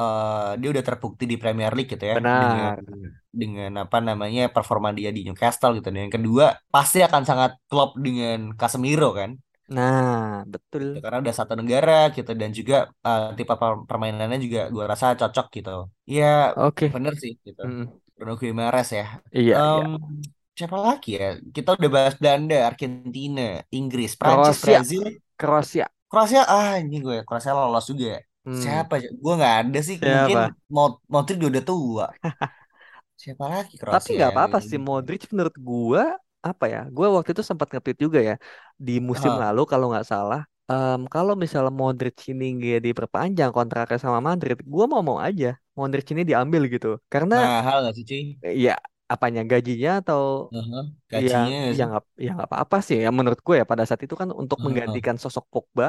eh, 0.00 0.50
dia 0.60 0.68
udah 0.72 0.84
terbukti 0.88 1.24
di 1.32 1.36
Premier 1.42 1.72
League 1.76 1.90
gitu 1.92 2.04
ya 2.04 2.16
dengan 2.20 2.76
Benar. 2.80 3.08
dengan 3.40 3.70
apa 3.84 3.98
namanya 4.08 4.42
performa 4.54 4.88
dia 4.98 5.10
di 5.16 5.20
Newcastle 5.26 5.72
gitu. 5.76 5.88
Dan 5.92 6.08
yang 6.08 6.14
kedua 6.16 6.46
pasti 6.74 6.98
akan 7.04 7.22
sangat 7.28 7.50
klop 7.70 7.90
dengan 8.00 8.52
Casemiro 8.60 9.12
kan. 9.16 9.30
Nah, 9.74 10.44
betul. 10.52 10.84
karena 11.02 11.16
udah 11.22 11.34
satu 11.40 11.54
negara 11.60 11.92
gitu 12.16 12.30
dan 12.40 12.50
juga 12.58 12.74
eh, 13.06 13.22
tipe 13.38 13.52
per- 13.60 13.84
permainannya 13.88 14.38
juga 14.46 14.60
gua 14.74 14.84
rasa 14.92 15.06
cocok 15.20 15.46
gitu. 15.56 15.70
Ya 16.16 16.24
Oke. 16.54 16.86
bener 16.92 17.12
sih 17.22 17.32
gitu. 17.46 17.62
Mm, 17.64 17.82
Bruno 18.16 18.32
Guimaraes 18.40 18.88
ya. 18.98 19.04
Iya, 19.38 19.54
iya. 19.70 19.82
Em, 19.82 20.22
siapa 20.58 20.76
lagi 20.86 21.08
ya? 21.18 21.26
Kita 21.56 21.68
udah 21.78 21.90
bahas 21.96 22.14
Belanda, 22.20 22.54
Argentina, 22.70 23.42
Inggris, 23.78 24.10
Prancis, 24.20 24.56
Kroasia, 24.58 24.64
Brazil, 24.64 25.04
Kroasia. 25.38 25.86
Kroasia. 26.10 26.42
Ah, 26.54 26.72
ini 26.82 26.94
gue 27.06 27.16
Kroasia 27.26 27.52
lolos 27.58 27.84
juga. 27.90 28.04
ya. 28.14 28.18
Hmm, 28.44 28.62
Siapa? 28.62 28.94
ya? 29.02 29.08
Gue 29.22 29.32
nggak 29.38 29.54
ada 29.60 29.78
sih. 29.88 29.96
Mungkin 30.10 30.38
siapa? 30.38 30.56
Mo- 30.74 31.00
Modric 31.12 31.38
udah 31.50 31.62
tua. 31.68 32.04
Siapa 33.20 33.44
lagi 33.54 33.74
Tapi 33.92 34.08
Kroasia 34.16 34.16
nggak 34.16 34.30
yang 34.32 34.32
apa-apa 34.32 34.58
sih 34.68 34.78
Modric 34.88 35.22
menurut 35.32 35.56
gua 35.68 36.02
apa 36.48 36.64
ya? 36.72 36.78
Gua 36.96 37.06
waktu 37.16 37.30
itu 37.34 37.42
sempat 37.50 37.66
nge-tweet 37.72 37.98
juga 38.04 38.18
ya 38.28 38.34
di 38.86 38.92
musim 39.08 39.32
lalu 39.42 39.60
kalau 39.72 39.86
nggak 39.90 40.06
salah. 40.12 40.40
em, 40.70 41.00
kalau 41.14 41.32
misalnya 41.42 41.72
Modric 41.80 42.14
ini 42.30 42.44
nggak 42.56 42.80
diperpanjang 42.86 43.50
kontraknya 43.56 43.98
sama 44.04 44.20
Madrid, 44.28 44.56
gua 44.72 44.84
mau 44.92 45.02
mau 45.08 45.18
aja 45.28 45.46
Modric 45.78 46.06
ini 46.12 46.22
diambil 46.30 46.62
gitu. 46.74 46.88
Karena 47.12 47.36
mahal 47.36 47.76
nggak 47.80 47.94
sih 47.96 48.04
cuy? 48.08 48.22
eh, 48.44 48.54
ya 48.64 48.74
apanya 49.14 49.40
gajinya 49.50 49.90
atau 50.00 50.22
yang 51.28 51.48
Gajinya. 51.50 51.60
yang 51.78 51.90
yang 52.24 52.34
nggak 52.36 52.48
apa-apa 52.52 52.76
sih. 52.86 52.96
Ya 53.04 53.08
menurut 53.18 53.40
gue 53.46 53.54
ya 53.60 53.64
pada 53.72 53.84
saat 53.88 54.02
itu 54.06 54.14
kan 54.20 54.28
untuk 54.42 54.58
Aha. 54.58 54.64
menggantikan 54.66 55.16
sosok 55.22 55.44
Pogba 55.52 55.84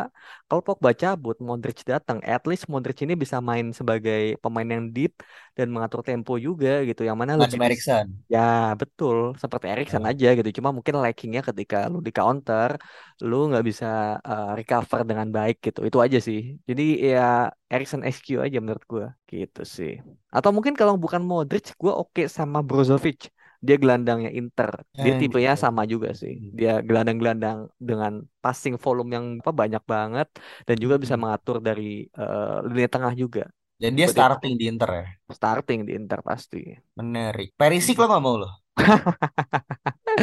kalau 0.47 0.61
Pogba 0.67 0.89
cabut 1.01 1.35
Modric 1.47 1.77
datang 1.91 2.19
at 2.31 2.41
least 2.49 2.65
Modric 2.73 2.97
ini 3.05 3.13
bisa 3.23 3.37
main 3.49 3.65
sebagai 3.79 4.19
pemain 4.43 4.67
yang 4.75 4.83
deep 4.95 5.11
dan 5.57 5.67
mengatur 5.73 6.01
tempo 6.07 6.31
juga 6.45 6.69
gitu. 6.87 7.01
Yang 7.09 7.17
mana 7.21 7.33
lebih 7.43 7.59
Macam 7.59 7.59
bis- 7.67 7.83
Erikson. 7.87 8.07
ya 8.33 8.39
betul. 8.81 9.17
Seperti 9.41 9.65
Erikson 9.73 10.03
Ah, 10.03 10.09
aja 10.09 10.27
gitu. 10.37 10.49
Cuma 10.57 10.69
mungkin 10.77 10.95
lackingnya 11.03 11.41
ketika 11.49 11.75
lu 11.91 11.97
di 12.07 12.11
counter 12.17 12.69
lu 13.27 13.35
nggak 13.49 13.63
bisa 13.69 13.85
uh, 14.29 14.45
recover 14.57 14.99
dengan 15.09 15.27
baik 15.37 15.55
gitu. 15.65 15.79
Itu 15.87 15.97
aja 16.05 16.17
sih. 16.27 16.39
Jadi 16.69 16.83
ya 17.11 17.21
Erikson 17.73 18.01
SQ 18.15 18.27
aja 18.45 18.57
menurut 18.63 18.83
gue 18.91 19.05
gitu 19.31 19.61
sih 19.75 19.91
atau 20.35 20.49
mungkin 20.55 20.73
kalau 20.79 20.93
bukan 21.03 21.21
Modric 21.31 21.65
gue 21.81 21.91
oke 22.01 22.21
sama 22.37 22.59
Brozovic 22.67 23.19
dia 23.59 23.75
gelandangnya 23.75 24.31
Inter. 24.39 24.71
Dia 25.03 25.13
tipenya 25.19 25.51
anjir. 25.51 25.59
sama 25.63 25.81
juga 25.83 26.09
sih. 26.21 26.33
Dia 26.57 26.79
gelandang-gelandang 26.87 27.67
dengan 27.89 28.23
passing 28.43 28.75
volume 28.79 29.09
yang 29.15 29.25
apa 29.43 29.51
banyak 29.61 29.83
banget 29.93 30.27
dan 30.67 30.75
juga 30.83 30.95
bisa 31.03 31.15
Hmm. 31.15 31.23
mengatur 31.23 31.57
dari 31.67 32.07
eh, 32.07 32.55
lini 32.71 32.87
tengah 32.87 33.13
juga. 33.21 33.41
Dan 33.81 33.91
dia 33.97 34.07
itu. 34.07 34.15
starting 34.15 34.53
di 34.59 34.65
Inter 34.71 34.89
ya. 34.99 35.05
Starting 35.37 35.79
di 35.87 35.91
Inter 35.99 36.19
pasti. 36.29 36.57
Menarik. 36.99 37.49
Perisic 37.59 37.95
Hmm. 37.95 38.01
lo 38.01 38.05
nggak 38.09 38.23
mau 38.25 38.35
lo? 38.41 38.49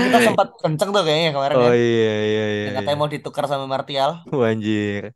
Kita 0.04 0.18
sempat 0.26 0.48
kenceng 0.62 0.90
tuh 0.94 1.02
kayaknya 1.06 1.30
kemarin 1.36 1.56
Oh 1.56 1.70
ya. 1.70 1.72
iya 1.72 2.12
iya 2.28 2.44
iya. 2.54 2.66
Yang 2.66 2.74
iya. 2.74 2.78
katanya 2.78 2.98
mau 3.00 3.10
ditukar 3.14 3.44
sama 3.50 3.66
Martial. 3.74 4.10
Anjir. 4.32 5.12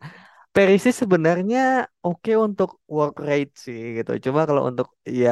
Perisic 0.54 0.94
sebenarnya 1.02 1.58
oke 2.06 2.30
untuk 2.46 2.68
work 2.96 3.14
rate 3.28 3.52
sih 3.64 3.78
gitu. 3.96 4.10
Cuma 4.24 4.40
kalau 4.48 4.62
untuk 4.70 4.86
ya 5.20 5.30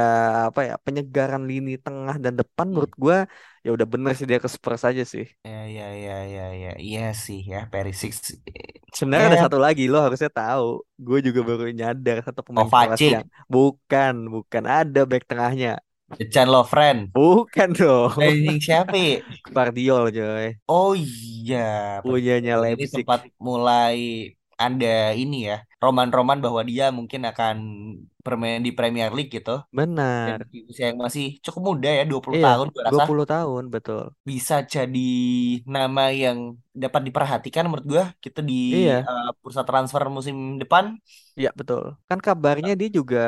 apa 0.48 0.60
ya 0.68 0.74
penyegaran 0.86 1.42
lini 1.50 1.70
tengah 1.84 2.16
dan 2.24 2.34
depan 2.40 2.66
menurut 2.70 2.92
gua 3.02 3.16
ya 3.64 3.68
udah 3.76 3.86
bener 3.92 4.12
sih 4.16 4.26
dia 4.30 4.38
ke 4.44 4.48
Spurs 4.54 4.82
aja 4.88 5.02
sih. 5.12 5.24
Ya, 5.46 5.64
ya, 5.76 5.84
ya, 6.04 6.14
ya, 6.34 6.42
ya, 6.62 6.70
iya 6.86 7.00
sih 7.24 7.38
ya 7.52 7.58
Perisic. 7.72 8.12
Sebenarnya 8.96 9.26
Ya, 9.26 9.30
ada 9.30 9.40
satu 9.44 9.58
lagi 9.66 9.82
lo 9.92 9.98
harusnya 10.04 10.30
tahu. 10.38 10.64
Gue 11.06 11.18
juga 11.26 11.40
baru 11.48 11.62
nyadar 11.78 12.16
satu 12.26 12.40
pemain 12.46 12.68
Kovacic, 12.68 12.76
Kroasia. 12.76 13.20
Bukan, 13.52 14.14
bukan 14.34 14.64
ada 14.78 15.00
back 15.10 15.24
tengahnya. 15.30 15.70
Dejan 16.18 16.48
Lovren. 16.52 16.98
Bukan 17.14 17.68
dong. 17.78 18.14
Anjing 18.22 18.58
siapa? 18.66 18.94
ya? 18.96 19.16
Guardiol 19.54 20.04
coy. 20.16 20.46
Oh 20.68 20.92
iya, 20.96 21.56
Punyanya 22.02 22.54
betul. 22.56 22.64
Ini 22.72 22.84
Leipzig. 22.84 22.88
sempat 22.94 23.20
mulai 23.46 23.96
ada 24.64 24.86
ini 25.20 25.36
ya, 25.48 25.54
roman-roman 25.82 26.38
bahwa 26.44 26.62
dia 26.70 26.84
mungkin 26.98 27.20
akan 27.30 27.56
bermain 28.24 28.60
di 28.66 28.70
Premier 28.78 29.08
League 29.16 29.32
gitu. 29.36 29.50
Dan 30.26 30.34
Benar. 30.34 30.48
di 30.52 30.58
usia 30.70 30.84
yang 30.90 31.00
masih 31.06 31.24
cukup 31.44 31.62
muda 31.70 31.88
ya, 31.98 32.02
20 32.10 32.38
Iya, 32.38 32.46
tahun 32.46 32.66
gue 32.74 32.82
rasa 32.90 33.04
20 33.10 33.24
tahun 33.32 33.64
betul. 33.74 34.02
bisa 34.28 34.54
jadi 34.74 34.98
nama 35.74 36.02
yang 36.22 36.38
dapat 36.82 37.00
diperhatikan 37.08 37.62
menurut 37.68 37.86
gue 37.92 38.04
gitu 38.24 38.40
di 38.50 38.54
Iya, 38.70 39.10
bursa 39.42 39.62
transfer 39.68 40.02
musim 40.16 40.36
depan. 40.62 40.84
iya 41.38 41.48
betul. 41.58 41.82
Kan 42.08 42.18
kabarnya 42.26 42.72
dia 42.80 42.88
juga 42.98 43.18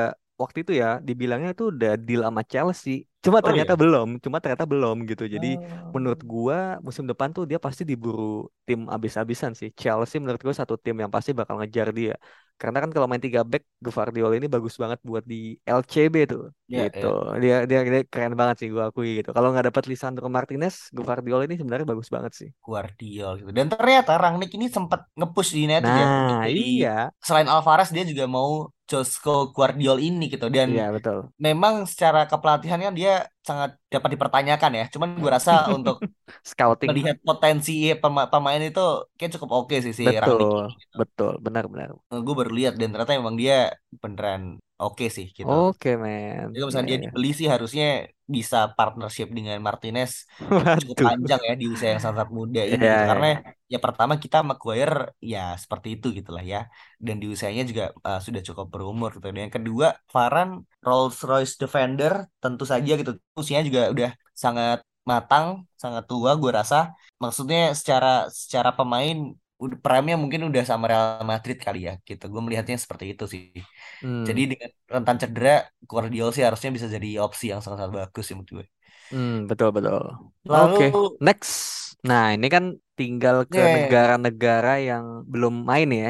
waktu 0.40 0.58
itu 0.62 0.72
ya 0.82 0.86
dibilangnya 1.08 1.48
itu 1.54 1.64
udah 1.72 1.90
deal 2.06 2.20
sama 2.26 2.42
Chelsea. 2.52 2.92
Cuma 3.24 3.38
Oh 3.42 3.48
ternyata 3.48 3.72
iya. 3.72 3.76
belum, 3.82 4.08
cuma 4.24 4.36
ternyata 4.42 4.64
belum 4.72 4.96
gitu. 5.10 5.24
Jadi 5.34 5.46
menurut 5.94 6.20
Oh. 6.20 6.30
gua 6.32 6.56
musim 6.86 7.04
depan 7.10 7.28
tuh 7.36 7.44
dia 7.50 7.58
pasti 7.66 7.82
diburu 7.90 8.22
tim 8.66 8.80
abis-abisan 8.94 9.52
sih. 9.60 9.68
Chelsea 9.80 10.16
menurut 10.22 10.40
gua 10.46 10.54
satu 10.60 10.74
tim 10.84 10.96
yang 11.02 11.12
pasti 11.16 11.30
bakal 11.40 11.54
ngejar 11.60 11.88
dia. 11.98 12.14
Karena 12.60 12.78
kan 12.82 12.90
kalau 12.94 13.06
main 13.10 13.22
tiga 13.26 13.40
back, 13.50 13.62
Guardiola 13.84 14.34
ini 14.38 14.48
bagus 14.54 14.74
banget 14.82 14.98
buat 15.08 15.24
di 15.32 15.36
LCB 15.76 16.16
tuh, 16.32 16.42
Ya, 16.68 16.86
gitu. 16.86 17.06
ya. 17.06 17.08
Dia 17.42 17.54
dia 17.70 17.78
dia 17.92 18.00
keren 18.12 18.34
banget 18.40 18.56
sih 18.60 18.68
gua 18.74 18.84
akui 18.88 19.08
gitu. 19.20 19.28
Kalau 19.36 19.48
nggak 19.52 19.66
dapat 19.68 19.84
Lisandro 19.90 20.26
Martinez, 20.36 20.74
Guardiola 20.96 21.42
ini 21.48 21.54
sebenarnya 21.60 21.86
bagus 21.92 22.08
banget 22.16 22.32
sih. 22.40 22.50
Guardiol 22.64 23.32
gitu. 23.40 23.50
Dan 23.56 23.66
ternyata 23.72 24.12
Rangnick 24.22 24.52
ini 24.56 24.66
sempat 24.76 25.00
nge-push 25.18 25.50
di 25.56 25.60
United 25.68 25.92
ya 25.96 26.06
Nah, 26.12 26.44
beli 26.44 26.60
iya, 26.60 27.10
selain 27.26 27.48
Alvarez 27.48 27.88
dia 27.94 28.04
juga 28.10 28.24
mau 28.36 28.68
Josko 28.90 29.30
Guardiol 29.54 29.98
ini 30.08 30.24
gitu 30.32 30.46
dan 30.56 30.68
iya 30.74 30.84
betul. 30.96 31.18
memang 31.46 31.74
secara 31.90 32.20
kepelatihannya 32.30 32.90
dia 32.98 33.12
sangat 33.48 33.70
dapat 33.94 34.10
dipertanyakan 34.14 34.72
ya. 34.80 34.84
Cuman 34.94 35.08
gue 35.22 35.30
rasa 35.38 35.52
untuk 35.76 35.96
Scouting, 36.50 36.88
melihat 36.88 37.16
potensi 37.28 37.72
pema- 38.02 38.28
pemain 38.32 38.62
itu 38.68 38.80
kayak 39.18 39.32
cukup 39.36 39.50
oke 39.58 39.76
sih 39.84 39.94
si 39.98 40.04
Rangnick 40.22 40.50
betul, 40.50 40.60
gitu. 40.80 40.96
betul, 41.00 41.32
benar-benar. 41.44 41.90
Gue 42.26 42.34
baru 42.38 42.52
lihat 42.58 42.74
dan 42.80 42.88
ternyata 42.92 43.12
memang 43.20 43.36
dia 43.42 43.56
beneran 44.02 44.42
oke 44.80 45.06
sih 45.12 45.26
gitu. 45.36 45.46
Oke, 45.46 46.00
men. 46.00 46.50
Jadi 46.50 46.58
kalau 46.58 46.70
misalnya 46.72 46.88
dia 46.88 46.98
iya. 46.98 47.04
dibeli 47.06 47.30
sih 47.36 47.48
harusnya 47.52 47.88
bisa 48.24 48.58
partnership 48.78 49.28
dengan 49.34 49.58
Martinez 49.60 50.24
cukup 50.80 50.96
Waduh. 50.96 51.06
panjang 51.12 51.40
ya 51.44 51.54
di 51.58 51.66
usia 51.66 51.88
yang 51.98 52.02
sangat 52.02 52.28
muda 52.30 52.62
ini 52.64 52.80
Iya, 52.80 52.80
gitu. 52.80 53.10
Karena 53.10 53.28
iya. 53.28 53.76
ya 53.76 53.78
pertama 53.82 54.14
kita 54.16 54.38
Maguire 54.40 55.12
ya 55.20 55.44
seperti 55.60 55.88
itu 56.00 56.06
gitulah 56.16 56.44
ya. 56.44 56.66
Dan 56.96 57.20
di 57.20 57.26
usianya 57.28 57.62
juga 57.68 57.84
uh, 58.06 58.20
sudah 58.24 58.40
cukup 58.40 58.66
berumur 58.72 59.10
gitu. 59.20 59.28
Dan 59.28 59.50
yang 59.50 59.54
kedua 59.54 59.86
Varane 60.08 60.64
Rolls 60.80 61.20
Royce 61.20 61.54
Defender 61.60 62.26
tentu 62.40 62.64
saja 62.64 62.92
gitu. 62.96 63.12
Usianya 63.36 63.64
juga 63.68 63.82
udah 63.92 64.10
sangat 64.32 64.80
matang, 65.04 65.68
sangat 65.76 66.08
tua 66.08 66.38
gue 66.40 66.50
rasa. 66.50 66.96
Maksudnya 67.20 67.76
secara 67.76 68.30
secara 68.32 68.72
pemain 68.72 69.36
udah 69.64 69.78
prime-nya 69.84 70.16
mungkin 70.22 70.40
udah 70.48 70.62
sama 70.70 70.84
Real 70.90 71.06
Madrid 71.32 71.56
kali 71.66 71.78
ya 71.88 71.92
gitu. 72.08 72.24
Gue 72.32 72.40
melihatnya 72.44 72.76
seperti 72.84 73.04
itu 73.12 73.24
sih. 73.32 73.42
Jadi 74.28 74.40
Hmm. 74.40 74.50
dengan 74.52 74.70
rentan 74.94 75.16
cedera, 75.22 75.50
Guardiola 75.90 76.30
sih 76.36 76.44
harusnya 76.46 76.70
bisa 76.76 76.88
jadi 76.96 77.08
opsi 77.26 77.44
yang 77.52 77.60
sangat-sangat 77.64 77.94
bagus 78.00 78.24
sih 78.28 78.34
menurut 78.38 78.52
gue. 78.58 78.66
Hmm, 79.10 79.30
betul 79.50 79.68
betul. 79.76 80.02
Lalu, 80.44 80.74
Oke, 80.74 80.84
next. 81.26 81.52
Nah, 82.08 82.22
ini 82.34 82.46
kan 82.54 82.64
tinggal 82.98 83.36
ke 83.52 83.60
ya 83.60 83.70
negara-negara 83.74 84.70
yang 84.88 85.04
belum 85.32 85.54
main 85.70 85.88
ya. 86.02 86.08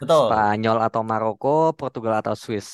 betul. 0.00 0.50
Spanyol 0.50 0.76
atau 0.86 1.00
Maroko, 1.10 1.48
Portugal 1.78 2.14
atau 2.20 2.34
Swiss. 2.44 2.68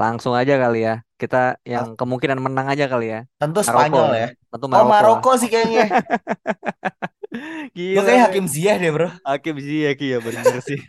Langsung 0.00 0.34
aja 0.40 0.54
kali 0.62 0.76
ya. 0.86 0.92
Kita 1.20 1.36
yang 1.72 1.86
kemungkinan 1.98 2.38
menang 2.46 2.66
aja 2.72 2.84
kali 2.92 3.04
ya. 3.14 3.18
Tentu 3.40 3.60
Maroko 3.66 3.96
Spanyol 4.00 4.08
ya. 4.10 4.18
ya. 4.20 4.26
Tentu 4.52 4.66
Oh 4.74 4.84
Maroko 4.84 5.04
lah. 5.14 5.22
Maroko 5.22 5.30
sih 5.40 5.48
kayaknya. 5.52 5.82
Gue 7.92 8.02
Gila, 8.02 8.04
kayak 8.04 8.20
men. 8.20 8.26
Hakim 8.28 8.46
Ziyech 8.48 8.78
deh 8.82 8.92
bro. 8.92 9.08
Hakim 9.24 9.56
Ziyech 9.60 10.00
ya 10.00 10.18
bener 10.20 10.46
sih. 10.68 10.80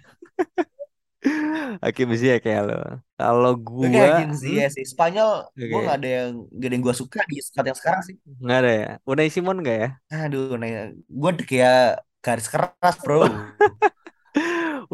Hakim 1.83 2.09
Ziyech 2.19 2.43
ya 2.43 2.59
lo. 2.67 2.79
Kalau 3.19 3.51
Gue 3.55 3.87
kayak 3.87 4.11
gua, 4.11 4.17
Hakim 4.19 4.31
hmm, 4.31 4.39
Ziyech 4.41 4.71
sih. 4.75 4.85
Spanyol 4.87 5.47
gue 5.55 5.79
oke, 5.79 5.85
nggak 5.87 5.97
ada 5.99 6.09
yang 6.09 6.29
nggak 6.51 6.67
ada 6.67 6.75
yang 6.75 6.83
gue 6.87 6.95
suka 6.95 7.19
di 7.31 7.35
squad 7.39 7.65
yang 7.71 7.79
sekarang 7.79 8.01
sih. 8.07 8.15
nggak 8.43 8.57
ada 8.61 8.71
ya. 8.71 8.89
Unai 9.07 9.29
Simon 9.31 9.57
nggak 9.63 9.77
ya? 9.79 9.89
Aduh, 10.11 10.55
nah, 10.59 10.91
gue 10.93 11.31
kayak 11.47 12.03
garis 12.23 12.47
keras 12.51 12.95
bro. 13.03 13.27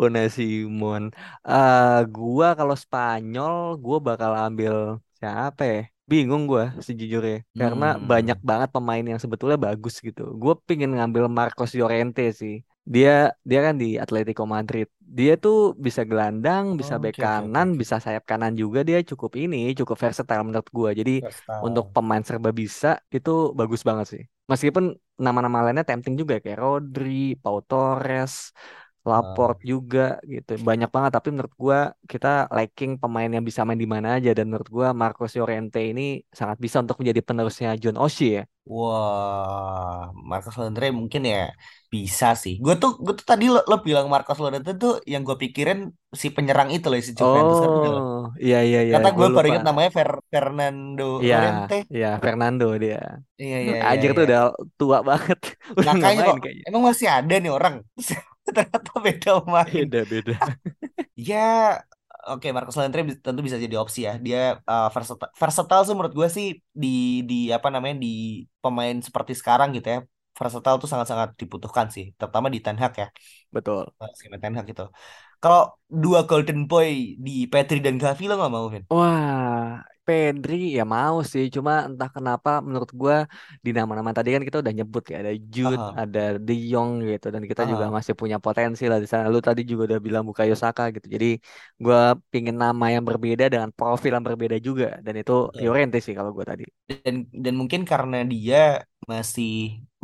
Unai 0.03 0.27
Simon. 0.35 1.03
Eh, 1.47 1.99
gua 2.15 2.47
kalau 2.59 2.75
Spanyol, 2.83 3.53
gua 3.83 3.97
bakal 4.07 4.31
ambil 4.45 4.75
siapa 5.19 5.61
ya? 5.65 5.79
Bingung 6.11 6.43
gua 6.51 6.63
sejujurnya. 6.87 7.37
Karena 7.59 7.85
banyak 8.11 8.37
Hmm. 8.37 8.49
banget 8.49 8.69
pemain 8.75 9.03
yang 9.11 9.19
sebetulnya 9.23 9.57
bagus 9.67 9.93
gitu. 10.07 10.21
Gue 10.41 10.53
pengen 10.67 10.89
ngambil 10.97 11.23
Marcos 11.37 11.71
Llorente 11.77 12.23
sih. 12.41 12.55
Dia 12.93 13.09
dia 13.49 13.59
kan 13.65 13.75
di 13.81 13.85
Atletico 14.03 14.43
Madrid. 14.55 14.87
Dia 15.17 15.31
tuh 15.43 15.55
bisa 15.85 16.01
gelandang, 16.09 16.65
bisa 16.79 16.93
bek 17.03 17.13
Oke 17.13 17.23
oke 17.25 17.43
oke 17.45 17.61
kanan, 17.61 17.67
oke. 17.67 17.81
bisa 17.81 17.95
sayap 18.05 18.23
kanan 18.31 18.53
juga. 18.61 18.79
Dia 18.87 18.97
cukup 19.09 19.31
ini, 19.43 19.57
cukup 19.79 19.97
versatile 20.03 20.41
menurut 20.47 20.69
gua. 20.77 20.89
Jadi 20.99 21.11
untuk 21.65 21.85
Versatile. 21.85 21.95
pemain 21.95 22.23
serba 22.27 22.49
bisa 22.61 22.87
itu 23.15 23.29
bagus 23.59 23.81
banget 23.87 24.05
sih. 24.13 24.23
Meskipun 24.51 24.85
nama-nama 25.25 25.57
lainnya 25.65 25.85
tempting 25.85 26.15
juga 26.21 26.35
kayak 26.43 26.57
Rodri, 26.63 27.37
Pau 27.43 27.59
Torres, 27.69 28.33
Laporte 29.11 29.59
Ah. 29.61 29.67
juga 29.71 29.99
gitu. 30.33 30.51
Banyak 30.69 30.89
banget 30.95 31.11
tapi 31.15 31.27
menurut 31.33 31.53
gua 31.63 31.79
kita 32.11 32.27
lacking 32.57 32.91
pemain 33.01 33.29
yang 33.35 33.45
bisa 33.49 33.61
main 33.67 33.79
di 33.83 33.89
mana 33.95 34.07
aja 34.17 34.29
dan 34.37 34.45
menurut 34.49 34.69
gua 34.77 34.87
Marcos 35.01 35.31
Llorente 35.37 35.79
ini 35.91 36.01
sangat 36.39 36.57
bisa 36.63 36.77
untuk 36.83 36.97
menjadi 37.01 37.21
penerusnya 37.27 37.69
John 37.81 37.97
O'Shea 38.03 38.29
ya. 38.37 38.43
Wah, 38.69 40.13
Marcos 40.29 40.53
Llorente 40.57 40.87
mungkin 40.99 41.21
ya 41.33 41.39
bisa 41.93 42.27
sih. 42.43 42.53
Gue 42.63 42.73
tuh, 42.81 42.91
gue 43.05 43.13
tuh 43.19 43.25
tadi 43.31 43.43
lo, 43.53 43.59
lo 43.69 43.75
bilang 43.87 44.05
Marcos 44.13 44.37
Llorente 44.41 44.71
tuh 44.81 44.91
yang 45.11 45.21
gue 45.27 45.35
pikirin 45.43 45.79
si 46.21 46.27
penyerang 46.35 46.69
itu 46.75 46.85
loh 46.91 46.99
si 47.07 47.13
Juventus 47.19 47.57
kan. 47.63 47.71
Oh, 47.73 48.29
iya 48.45 48.57
iya 48.67 48.79
iya, 48.87 48.93
Kata 48.95 49.09
gue 49.17 49.27
gue 49.27 49.35
baru 49.35 49.45
ingat 49.51 49.63
namanya 49.69 49.89
Fer, 49.97 50.09
Fernando 50.33 51.03
Iya, 51.23 51.35
Llorente. 51.35 51.75
iya 51.95 52.07
Fernando 52.23 52.65
dia. 52.83 52.97
Iya 53.41 53.57
iya 53.65 53.75
iya. 53.83 53.83
Anjir 53.89 54.09
tuh 54.17 54.23
iya. 54.23 54.29
udah 54.29 54.41
tua 54.79 54.97
banget. 55.09 55.39
Udah 55.79 55.93
Makanya 55.95 56.21
main 56.21 56.27
kok 56.27 56.37
kayaknya. 56.43 56.63
emang 56.67 56.83
masih 56.89 57.07
ada 57.17 57.33
nih 57.43 57.51
orang. 57.57 57.75
Ternyata 58.55 58.91
beda 59.05 59.29
pemain. 59.43 59.67
Beda 59.73 60.05
beda. 60.09 60.33
Ya, 61.29 61.37
oke 62.29 62.47
Marcos 62.55 62.75
Llorente 62.77 62.99
bi- 63.09 63.21
tentu 63.25 63.41
bisa 63.47 63.57
jadi 63.65 63.75
opsi 63.83 63.99
ya. 64.07 64.11
Dia 64.25 64.37
uh, 64.71 64.87
versatile, 64.95 65.31
versatile 65.41 65.81
sih 65.85 65.93
menurut 65.97 66.15
gue 66.19 66.27
sih 66.37 66.47
di 66.81 66.87
di 67.29 67.35
apa 67.57 67.67
namanya 67.73 67.95
di 68.03 68.07
pemain 68.63 68.95
seperti 69.07 69.33
sekarang 69.39 69.69
gitu 69.75 69.87
ya. 69.95 69.99
Versatile 70.39 70.77
tuh 70.81 70.89
sangat-sangat 70.91 71.29
dibutuhkan 71.41 71.87
sih, 71.95 72.05
terutama 72.17 72.47
di 72.53 72.59
Ten 72.65 72.77
Hag 72.81 72.93
ya. 73.01 73.07
Betul. 73.55 73.83
Skema 74.17 74.37
Ten 74.41 74.53
Hag 74.57 74.65
gitu. 74.71 74.83
Kalau 75.41 75.61
dua 76.03 76.19
golden 76.29 76.59
boy 76.69 76.89
di 77.25 77.31
Pedri 77.51 77.77
dan 77.85 77.95
Gavi 78.03 78.23
lo 78.29 78.33
nggak 78.39 78.51
mau, 78.55 78.65
Vin? 78.73 78.83
Wah, 78.89 79.83
Pedri 80.09 80.53
ya 80.77 80.83
mau 80.95 81.17
sih, 81.31 81.45
cuma 81.55 81.71
entah 81.87 82.09
kenapa 82.15 82.49
menurut 82.67 82.91
gua 83.01 83.15
di 83.65 83.69
nama-nama 83.77 84.11
tadi 84.17 84.29
kan 84.35 84.41
kita 84.47 84.57
udah 84.63 84.73
nyebut 84.79 85.03
ya, 85.11 85.15
ada 85.21 85.31
Jude, 85.53 85.83
Aha, 85.83 86.01
ada 86.01 86.19
De 86.45 86.53
Jong 86.71 86.91
gitu, 87.09 87.25
dan 87.33 87.43
kita 87.51 87.61
juga 87.71 87.83
aha, 87.83 87.97
masih 87.97 88.13
punya 88.21 88.37
potensi 88.45 88.83
lah 88.91 88.97
di 89.03 89.07
sana. 89.11 89.25
Lu 89.33 89.39
tadi 89.47 89.61
juga 89.69 89.81
udah 89.89 89.99
bilang 90.05 90.23
Bukayo 90.29 90.53
Saka 90.63 90.83
gitu, 90.95 91.07
jadi 91.15 91.27
gua 91.83 91.97
pingin 92.31 92.55
nama 92.63 92.85
yang 92.95 93.03
berbeda 93.09 93.43
dengan 93.53 93.69
profil 93.77 94.11
yang 94.15 94.25
berbeda 94.29 94.55
juga, 94.67 94.85
dan 95.05 95.13
itu 95.21 95.31
betul. 95.53 95.63
Llorente 95.63 95.97
sih 96.05 96.13
kalau 96.17 96.31
gua 96.37 96.45
tadi. 96.51 96.63
Dan 97.05 97.15
dan 97.43 97.53
mungkin 97.59 97.81
karena 97.91 98.15
dia 98.31 98.57
masih 99.11 99.49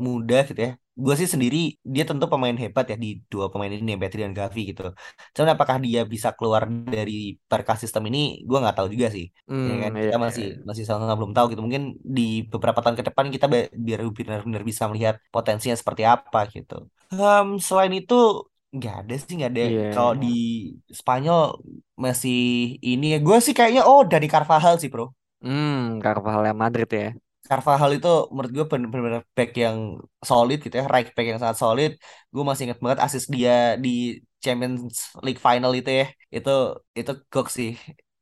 muda 0.05 0.35
gitu 0.47 0.59
ya. 0.67 0.71
Gue 1.03 1.13
sih 1.19 1.29
sendiri 1.33 1.57
dia 1.93 2.03
tentu 2.09 2.25
pemain 2.31 2.55
hebat 2.63 2.85
ya 2.91 2.95
di 3.03 3.07
dua 3.31 3.45
pemain 3.51 3.71
ini 3.75 3.89
ya, 3.93 3.97
Pedri 4.01 4.19
dan 4.25 4.33
Gavi 4.39 4.59
gitu. 4.71 4.81
Cuman 5.35 5.49
apakah 5.55 5.77
dia 5.85 5.99
bisa 6.13 6.29
keluar 6.37 6.63
dari 6.95 7.13
Barca 7.49 7.73
sistem 7.83 8.03
ini, 8.09 8.19
gue 8.47 8.57
nggak 8.61 8.75
tahu 8.77 8.87
juga 8.93 9.07
sih. 9.15 9.25
Ya 9.67 9.73
kan 9.83 9.91
Hmm, 9.91 9.95
iya, 9.97 10.03
kita 10.03 10.15
iya. 10.21 10.25
masih 10.25 10.43
masih 10.67 10.83
sama 10.89 11.13
belum 11.19 11.31
tahu 11.35 11.45
gitu. 11.51 11.61
Mungkin 11.65 11.83
di 12.17 12.21
beberapa 12.51 12.79
tahun 12.83 12.95
ke 12.99 13.03
depan 13.09 13.25
kita 13.35 13.45
biar 13.87 13.99
benar-benar 14.17 14.61
bisa 14.69 14.83
melihat 14.89 15.15
potensinya 15.33 15.75
seperti 15.81 16.03
apa 16.13 16.39
gitu. 16.55 16.73
Em, 17.13 17.47
selain 17.67 17.93
itu 17.99 18.15
nggak 18.75 18.93
ada 18.99 19.13
sih 19.21 19.33
nggak 19.37 19.51
ada. 19.53 19.63
Iya. 19.63 19.85
Kalau 19.93 20.13
di 20.23 20.27
Spanyol 20.99 21.39
masih 22.03 22.35
ini 22.89 23.05
ya. 23.13 23.17
Gue 23.27 23.37
sih 23.45 23.53
kayaknya 23.57 23.81
oh 23.89 24.01
dari 24.11 24.27
Carvajal 24.33 24.73
sih 24.81 24.89
bro. 24.93 25.03
Hmm, 25.43 25.99
Carvajal 26.03 26.55
Madrid 26.61 26.89
ya. 26.99 27.05
Carvajal 27.49 27.91
itu 27.97 28.07
menurut 28.33 28.51
gue 28.57 28.65
bener-bener 28.71 29.21
back 29.37 29.49
yang 29.63 29.77
solid 30.29 30.57
gitu 30.65 30.75
ya, 30.81 30.85
right 30.93 31.07
back 31.15 31.25
yang 31.31 31.39
sangat 31.41 31.57
solid. 31.63 31.91
Gue 32.33 32.43
masih 32.47 32.63
ingat 32.65 32.79
banget 32.83 32.99
assist 33.05 33.27
dia 33.35 33.53
di 33.83 33.89
Champions 34.43 35.13
League 35.25 35.41
final 35.47 35.71
itu 35.79 35.89
ya, 35.99 36.05
itu 36.35 36.49
itu 36.99 37.11
gok 37.31 37.47
sih. 37.57 37.69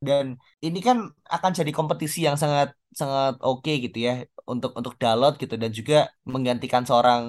Dan 0.08 0.26
ini 0.66 0.80
kan 0.88 0.98
akan 1.36 1.52
jadi 1.60 1.72
kompetisi 1.78 2.20
yang 2.28 2.36
sangat 2.42 2.68
sangat 3.00 3.34
oke 3.48 3.72
gitu 3.84 3.98
ya 4.08 4.12
untuk 4.52 4.72
untuk 4.80 4.94
Dalot 5.02 5.34
gitu 5.42 5.56
dan 5.62 5.72
juga 5.80 5.96
menggantikan 6.34 6.84
seorang 6.90 7.22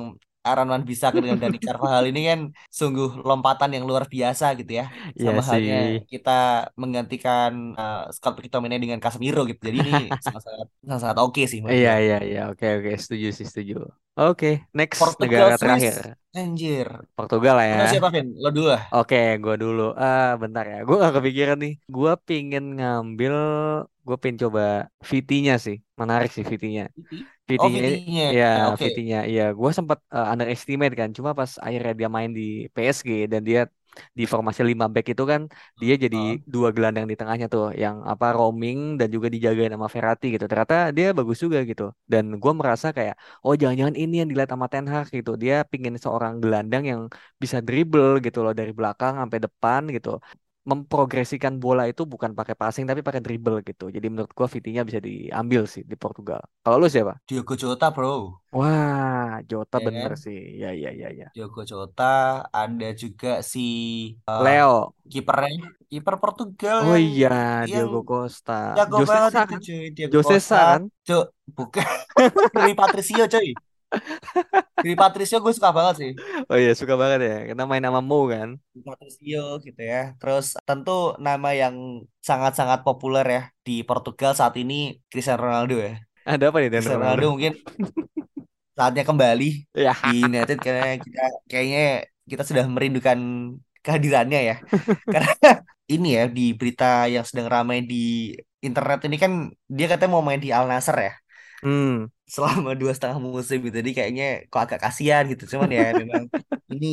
Aaron 0.47 0.69
Wan 0.73 0.83
Bissaka 0.89 1.19
dengan 1.25 1.39
Dani 1.43 1.59
Carvajal 1.67 2.05
ini 2.11 2.21
kan 2.31 2.41
sungguh 2.79 3.09
lompatan 3.29 3.71
yang 3.77 3.85
luar 3.89 4.05
biasa 4.15 4.45
gitu 4.61 4.73
ya. 4.81 4.85
Iya 5.19 5.33
Sama 5.33 5.41
sih. 5.49 5.63
halnya 5.65 5.75
kita 6.13 6.31
menggantikan 6.81 7.53
uh, 7.81 8.13
Scott 8.17 8.35
McTominay 8.39 8.79
dengan 8.85 9.01
Casemiro 9.05 9.41
gitu. 9.51 9.61
Jadi 9.69 9.79
ini 9.85 9.93
sangat-sangat 10.25 10.67
sangat 11.03 11.19
oke 11.25 11.43
sih 11.51 11.59
menurut 11.65 11.81
Iya, 11.81 11.91
iya, 12.05 12.17
iya. 12.29 12.41
Oke, 12.53 12.67
oke. 12.79 12.91
Setuju 13.03 13.27
sih, 13.37 13.47
setuju. 13.51 13.75
Oke, 14.21 14.47
next 14.79 15.01
Portugal 15.01 15.19
negara 15.19 15.57
Swiss, 15.59 15.63
terakhir. 15.63 15.95
anjir. 16.39 16.89
Portugal 17.17 17.55
lah 17.59 17.67
ya. 17.73 17.77
Lo 17.79 17.85
siapa 17.91 18.09
Vin? 18.15 18.27
Lo 18.43 18.49
dulu 18.55 18.69
lah. 18.75 18.83
Oke, 18.95 19.17
gue 19.43 19.55
dulu. 19.63 19.83
Ah, 20.03 20.39
bentar 20.43 20.65
ya. 20.73 20.77
Gue 20.87 20.95
gak 21.03 21.15
kepikiran 21.19 21.57
nih. 21.65 21.73
Gue 21.95 22.11
pingin 22.27 22.65
ngambil, 22.79 23.35
gue 24.07 24.17
pingin 24.23 24.39
coba 24.47 24.63
VT-nya 25.09 25.55
sih. 25.67 25.77
Menarik 26.01 26.31
sih 26.35 26.45
VT-nya. 26.49 26.85
Viti. 27.49 27.67
Oh 27.67 27.69
VT-nya, 27.75 28.25
VT-nya, 28.27 28.27
ya 28.39 28.45
oke. 28.69 28.85
VT-nya, 28.85 29.19
iya. 29.31 29.43
Gue 29.59 29.71
sempat 29.79 29.99
uh, 30.17 30.27
underestimate 30.33 30.95
kan. 31.01 31.09
Cuma 31.17 31.31
pas 31.39 31.51
akhirnya 31.67 31.93
dia 32.01 32.09
main 32.17 32.31
di 32.39 32.43
PSG 32.75 33.11
dan 33.33 33.41
dia 33.49 33.61
di 34.19 34.25
formasi 34.33 34.61
5 34.71 34.87
back 34.95 35.07
itu 35.15 35.23
kan 35.33 35.43
dia 35.83 35.95
jadi 36.05 36.17
Heeh. 36.17 36.39
dua 36.55 36.69
gelandang 36.77 37.07
di 37.11 37.15
tengahnya 37.21 37.47
tuh 37.55 37.65
yang 37.83 37.97
apa 38.13 38.27
roaming 38.37 38.79
dan 38.99 39.09
juga 39.15 39.29
dijagain 39.35 39.71
sama 39.75 39.87
Verratti 39.95 40.27
gitu. 40.35 40.45
Ternyata 40.51 40.75
dia 40.97 41.07
bagus 41.19 41.39
juga 41.45 41.59
gitu. 41.71 41.83
Dan 42.13 42.25
gue 42.43 42.53
merasa 42.61 42.87
kayak 42.97 43.15
oh 43.45 43.55
jangan-jangan 43.61 43.97
ini 44.03 44.15
yang 44.21 44.29
dilihat 44.31 44.51
sama 44.55 44.67
Ten 44.73 44.87
Hag 44.93 45.07
gitu. 45.17 45.31
Dia 45.43 45.55
pingin 45.71 45.95
seorang 46.05 46.33
gelandang 46.43 46.83
yang 46.91 47.01
bisa 47.43 47.59
dribble 47.67 48.09
gitu 48.25 48.39
loh 48.45 48.53
dari 48.59 48.73
belakang 48.79 49.13
sampai 49.21 49.39
depan 49.47 49.81
gitu. 49.97 50.09
Memprogresikan 50.71 51.55
bola 51.63 51.85
itu 51.93 52.03
bukan 52.13 52.33
pakai 52.39 52.55
passing 52.61 52.85
tapi 52.89 53.01
pakai 53.09 53.21
dribble 53.25 53.61
gitu. 53.69 53.85
Jadi 53.97 54.07
menurut 54.13 54.33
gua 54.39 54.49
VT-nya 54.53 54.83
bisa 54.89 55.01
diambil 55.09 55.63
sih 55.69 55.83
di 55.91 55.97
Portugal. 56.03 56.41
Kalau 56.65 56.77
lu 56.83 56.89
siapa? 56.89 57.15
Diogo 57.29 57.55
Jota 57.57 57.91
bro, 57.91 58.41
Wah, 58.57 59.33
Jota 59.51 59.77
ya 59.79 59.87
bener 59.87 60.11
kan? 60.11 60.15
sih. 60.25 60.39
Ya, 60.61 60.69
ya, 60.83 60.91
ya, 61.01 61.09
ya. 61.21 61.27
Diogo 61.35 61.61
Jota, 61.71 62.05
ada 62.61 62.87
juga 63.03 63.29
si 63.53 63.61
uh, 64.31 64.45
Leo. 64.45 64.95
kipernya, 65.11 65.65
kiper 65.91 66.15
Portugal 66.23 66.81
Oh 66.85 66.97
iya, 67.07 67.29
yang 67.71 67.73
Diogo 67.73 67.99
Costa. 68.09 68.53
jago 68.77 68.97
Jose 68.97 69.11
banget 69.11 69.33
Sa 69.33 69.41
itu 69.43 69.55
cuy, 69.67 69.81
Diego 69.97 70.19
Jose 70.19 70.37
Sa 70.49 70.57
Costa. 70.57 70.59
kan? 70.69 70.83
Cuy, 71.07 71.23
bukan 71.57 71.87
Rui 72.57 72.73
Patricio 72.81 73.25
cuy. 73.33 73.49
Rui 74.85 74.95
Patricio 75.01 75.37
gue 75.41 75.53
suka 75.57 75.71
banget 75.73 75.95
sih. 76.01 76.11
Oh 76.51 76.59
iya, 76.61 76.73
suka 76.77 76.95
banget 77.01 77.19
ya. 77.29 77.37
Karena 77.49 77.65
main 77.71 77.85
sama 77.87 78.01
Mo 78.05 78.29
kan. 78.33 78.49
Patricio 78.85 79.41
gitu 79.65 79.81
ya. 79.81 80.13
Terus 80.21 80.45
tentu 80.69 81.17
nama 81.27 81.49
yang 81.57 82.05
sangat-sangat 82.29 82.79
populer 82.87 83.25
ya 83.37 83.43
di 83.67 83.81
Portugal 83.89 84.33
saat 84.37 84.55
ini 84.61 84.75
Cristiano 85.11 85.41
Ronaldo 85.49 85.75
ya. 85.81 85.93
Ada 86.25 86.45
apa 86.53 86.57
nih 86.61 86.69
Cristiano 86.73 87.01
Ronaldo? 87.01 87.05
Ronaldo 87.05 87.27
mungkin 87.35 87.53
saatnya 88.75 89.03
kembali 89.07 89.45
Ya. 89.77 89.93
di 90.11 90.11
United 90.27 90.59
karena 90.59 90.99
kita 90.99 91.23
kayaknya 91.51 91.83
kita 92.31 92.43
sudah 92.49 92.65
merindukan 92.67 93.19
kehadirannya 93.85 94.41
ya. 94.51 94.57
Karena 95.13 95.31
ini 95.93 96.09
ya 96.17 96.25
di 96.37 96.57
berita 96.57 97.05
yang 97.13 97.25
sedang 97.29 97.49
ramai 97.53 97.85
di 97.85 98.33
internet 98.65 99.05
ini 99.07 99.17
kan 99.21 99.33
dia 99.69 99.87
katanya 99.93 100.13
mau 100.17 100.25
main 100.25 100.41
di 100.41 100.49
Al 100.49 100.65
Nassr 100.71 100.97
ya 100.97 101.13
Hmm. 101.65 102.13
Selama 102.35 102.71
dua 102.81 102.93
setengah 102.97 103.19
musim 103.29 103.57
gitu. 103.65 103.77
Jadi 103.81 103.91
kayaknya 103.97 104.25
kok 104.51 104.61
agak 104.65 104.81
kasihan 104.85 105.23
gitu. 105.33 105.43
Cuman 105.53 105.71
ya 105.79 105.83
memang 106.01 106.23
ini 106.73 106.87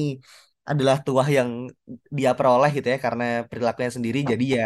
adalah 0.69 0.95
tuah 1.05 1.27
yang 1.37 1.49
dia 2.17 2.29
peroleh 2.37 2.69
gitu 2.77 2.87
ya 2.93 2.97
karena 3.05 3.23
perilakunya 3.49 3.91
sendiri. 3.97 4.19
Jadi 4.31 4.43
ya 4.57 4.63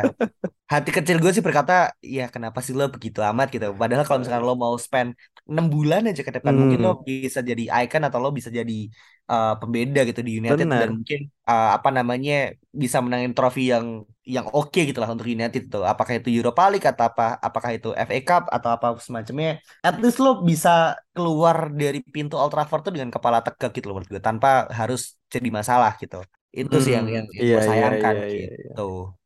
hati 0.74 0.90
kecil 0.98 1.16
gue 1.22 1.32
sih 1.36 1.44
berkata 1.48 1.74
ya 2.16 2.24
kenapa 2.34 2.60
sih 2.66 2.74
lo 2.80 2.84
begitu 2.96 3.20
amat 3.30 3.48
gitu. 3.54 3.66
Padahal 3.82 4.04
kalau 4.08 4.20
misalkan 4.22 4.44
lo 4.50 4.54
mau 4.64 4.76
spend 4.86 5.10
6 5.50 5.66
bulan 5.74 6.02
aja 6.10 6.22
ke 6.28 6.32
depan 6.38 6.56
mungkin 6.62 6.80
lo 6.86 6.90
Hmm. 6.90 7.06
bisa 7.08 7.40
jadi 7.50 7.64
icon 7.86 8.02
atau 8.08 8.20
lo 8.24 8.30
bisa 8.38 8.50
jadi 8.60 8.74
uh, 9.32 9.54
pembeda 9.62 10.00
gitu 10.10 10.22
di 10.28 10.32
United 10.42 10.68
dan 10.80 10.90
Benar. 10.90 10.90
mungkin 10.98 11.20
uh, 11.50 11.68
apa 11.78 11.90
namanya 11.98 12.34
bisa 12.82 12.98
menangin 13.06 13.32
trofi 13.38 13.62
yang 13.74 13.86
yang 14.36 14.46
oke 14.58 14.80
gitu 14.90 14.98
lah 15.02 15.10
untuk 15.14 15.28
United 15.30 15.62
tuh. 15.74 15.84
Apakah 15.92 16.14
itu 16.18 16.30
Europa 16.38 16.62
League 16.74 16.88
atau 16.92 17.04
apa 17.10 17.24
apakah 17.48 17.72
itu 17.78 17.88
FA 17.94 18.18
Cup 18.28 18.44
atau 18.56 18.70
apa 18.76 18.88
semacamnya. 19.06 19.50
At 19.86 19.96
least 20.02 20.18
lo 20.24 20.42
bisa 20.50 20.70
keluar 21.14 21.58
dari 21.82 22.02
pintu 22.16 22.34
Old 22.42 22.50
Trafford 22.54 22.82
tuh 22.90 22.94
dengan 22.96 23.10
kepala 23.16 23.38
tegak 23.46 23.70
gitu 23.78 23.86
loh 23.94 23.96
menurut 24.02 24.12
gue 24.18 24.24
tanpa 24.30 24.66
harus 24.80 25.14
jadi 25.34 25.50
masalah 25.54 25.92
gitu. 26.02 26.18
Itu 26.60 26.76
sih 26.84 26.92
yang 26.98 27.06
Hmm. 27.06 27.16
yang, 27.16 27.26
yang 27.38 27.46
Iya, 27.46 27.54
gue 27.54 27.62
iya, 27.70 27.70
sayangkan 27.70 28.16
iya, 28.16 28.24
iya, 28.34 28.48
iya. 28.62 28.74
gitu. 28.76 28.82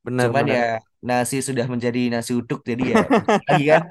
Benar, 0.06 0.28
Cuman 0.28 0.46
benar. 0.46 0.56
ya 0.56 0.64
nasi 1.00 1.40
sudah 1.40 1.66
menjadi 1.66 2.12
nasi 2.12 2.36
uduk 2.36 2.64
jadi 2.68 2.84
ya 2.96 3.04
lagi 3.48 3.66
kan. 3.72 3.84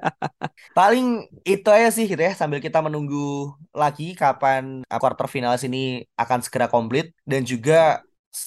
Paling 0.76 1.06
itu 1.44 1.68
aja 1.72 1.88
sih 1.88 2.04
gitu 2.04 2.20
ya 2.20 2.32
sambil 2.36 2.60
kita 2.60 2.78
menunggu 2.84 3.52
lagi 3.72 4.12
kapan 4.12 4.84
uh, 4.86 4.98
quarter 5.00 5.26
finalis 5.26 5.64
ini 5.64 6.04
akan 6.16 6.38
segera 6.44 6.68
komplit 6.68 7.12
dan 7.24 7.42
juga 7.42 8.04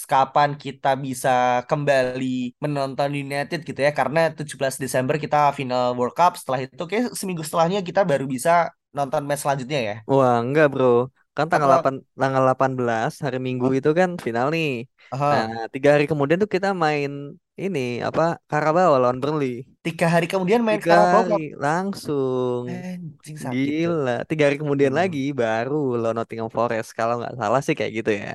kapan 0.07 0.55
kita 0.55 0.93
bisa 0.95 1.65
kembali 1.67 2.55
menonton 2.61 3.09
United 3.11 3.65
gitu 3.65 3.79
ya 3.81 3.91
karena 3.91 4.29
17 4.31 4.77
Desember 4.77 5.17
kita 5.17 5.51
final 5.57 5.97
World 5.97 6.15
Cup 6.15 6.37
setelah 6.37 6.63
itu 6.63 6.83
kayak 6.85 7.17
seminggu 7.17 7.41
setelahnya 7.43 7.81
kita 7.81 8.05
baru 8.05 8.29
bisa 8.29 8.71
nonton 8.95 9.23
match 9.25 9.43
selanjutnya 9.43 9.79
ya. 9.79 9.95
Wah, 10.07 10.39
enggak, 10.43 10.67
Bro. 10.71 11.09
Kan 11.31 11.47
tanggal 11.47 11.79
Atau 11.79 11.95
8 11.95 11.95
tanggal 12.19 12.43
18 12.43 13.23
hari 13.23 13.39
Minggu 13.39 13.71
itu 13.71 13.89
kan 13.95 14.19
final 14.19 14.51
nih. 14.51 14.85
Nah, 15.11 15.47
Aha. 15.47 15.71
tiga 15.71 15.95
hari 15.95 16.05
kemudian 16.07 16.39
tuh 16.43 16.51
kita 16.51 16.75
main 16.75 17.35
ini 17.65 17.79
apa 18.07 18.21
Carabao 18.51 18.91
lawan 19.01 19.19
Burnley. 19.21 19.51
Tiga 19.85 20.05
hari 20.13 20.25
kemudian 20.31 20.61
main 20.67 20.81
Tiga 20.81 20.93
hari 21.13 21.33
langsung. 21.65 22.63
Anjing 22.69 23.37
sakit 23.45 23.73
tuh. 23.81 23.85
Gila. 23.85 24.11
Tiga 24.29 24.43
hari 24.47 24.57
kemudian 24.61 24.93
Hmm. 24.93 24.99
lagi 24.99 25.19
baru 25.41 25.75
lawan 26.01 26.15
Nottingham 26.19 26.49
Forest. 26.57 26.89
Kalau 26.97 27.13
nggak 27.19 27.33
salah 27.41 27.59
sih 27.65 27.75
kayak 27.77 27.91
gitu 27.97 28.11
ya. 28.21 28.29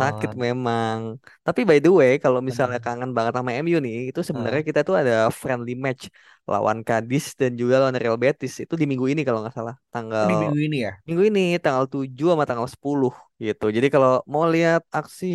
Sakit 0.00 0.30
Oh. 0.30 0.40
memang. 0.44 0.98
Tapi 1.46 1.60
by 1.68 1.78
the 1.84 1.90
way, 1.98 2.12
kalau 2.24 2.40
misalnya 2.48 2.78
kangen 2.86 3.10
banget 3.16 3.32
sama 3.38 3.50
MU 3.64 3.78
nih, 3.86 3.96
itu 4.12 4.20
sebenarnya 4.28 4.60
Hmm. 4.62 4.68
kita 4.70 4.80
tuh 4.88 4.96
ada 5.00 5.14
friendly 5.40 5.72
match 5.84 6.02
lawan 6.50 6.78
Cadiz 6.88 7.24
dan 7.40 7.52
juga 7.60 7.74
lawan 7.82 7.96
Real 8.02 8.18
Betis. 8.24 8.52
Itu 8.64 8.74
di 8.80 8.84
minggu 8.90 9.06
ini 9.12 9.20
kalau 9.26 9.40
nggak 9.42 9.54
salah. 9.58 9.74
Oh, 9.76 9.90
Tanggal 9.94 10.24
di 10.30 10.34
minggu 10.42 10.58
ini 10.66 10.76
ya. 10.86 10.92
minggu 11.08 11.22
ini 11.30 11.40
tanggal 11.64 11.84
7 11.92 12.26
sama 12.32 12.44
tanggal 12.48 12.68
10 12.68 13.10
gitu. 13.44 13.64
Jadi 13.76 13.86
kalau 13.94 14.10
mau 14.32 14.44
lihat 14.54 14.82
aksi 14.98 15.26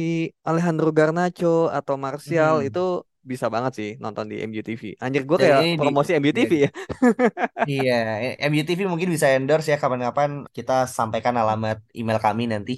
Alejandro 0.48 0.90
Garnacho 0.98 1.48
atau 1.78 1.96
Martial 2.06 2.56
Hmm. 2.56 2.68
itu 2.68 2.80
bisa 3.32 3.48
banget 3.54 3.72
sih 3.80 3.90
nonton 4.04 4.26
di 4.32 4.36
MU 4.50 4.62
TV. 4.68 4.84
Anjir 5.04 5.22
gue 5.30 5.38
kayak 5.44 5.62
ini 5.62 5.72
di 5.84 5.88
promosi 5.88 6.10
MU 6.18 6.34
iya, 6.38 6.50
TV 6.50 6.52
ya. 6.66 6.70
iya, 7.70 7.94
MUTV 8.52 8.80
mungkin 8.92 9.10
bisa 9.16 9.28
endorse 9.36 9.68
ya 9.74 9.78
kapan-kapan 9.84 10.30
kita 10.58 10.74
sampaikan 10.98 11.36
alamat 11.42 11.78
email 12.00 12.20
kami 12.26 12.44
nanti 12.54 12.72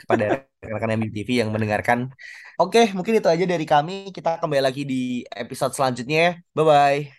kepada 0.00 0.24
rekan-rekan 0.62 0.90
MUTV 0.98 1.30
yang 1.42 1.50
mendengarkan. 1.54 1.98
Oke, 2.60 2.78
mungkin 2.96 3.14
itu 3.18 3.28
aja 3.34 3.44
dari 3.52 3.64
kami. 3.72 3.92
Kita 4.16 4.28
kembali 4.42 4.62
lagi 4.68 4.82
di 4.92 4.96
episode 5.42 5.72
selanjutnya. 5.76 6.20
Bye 6.56 6.64
bye. 6.70 7.17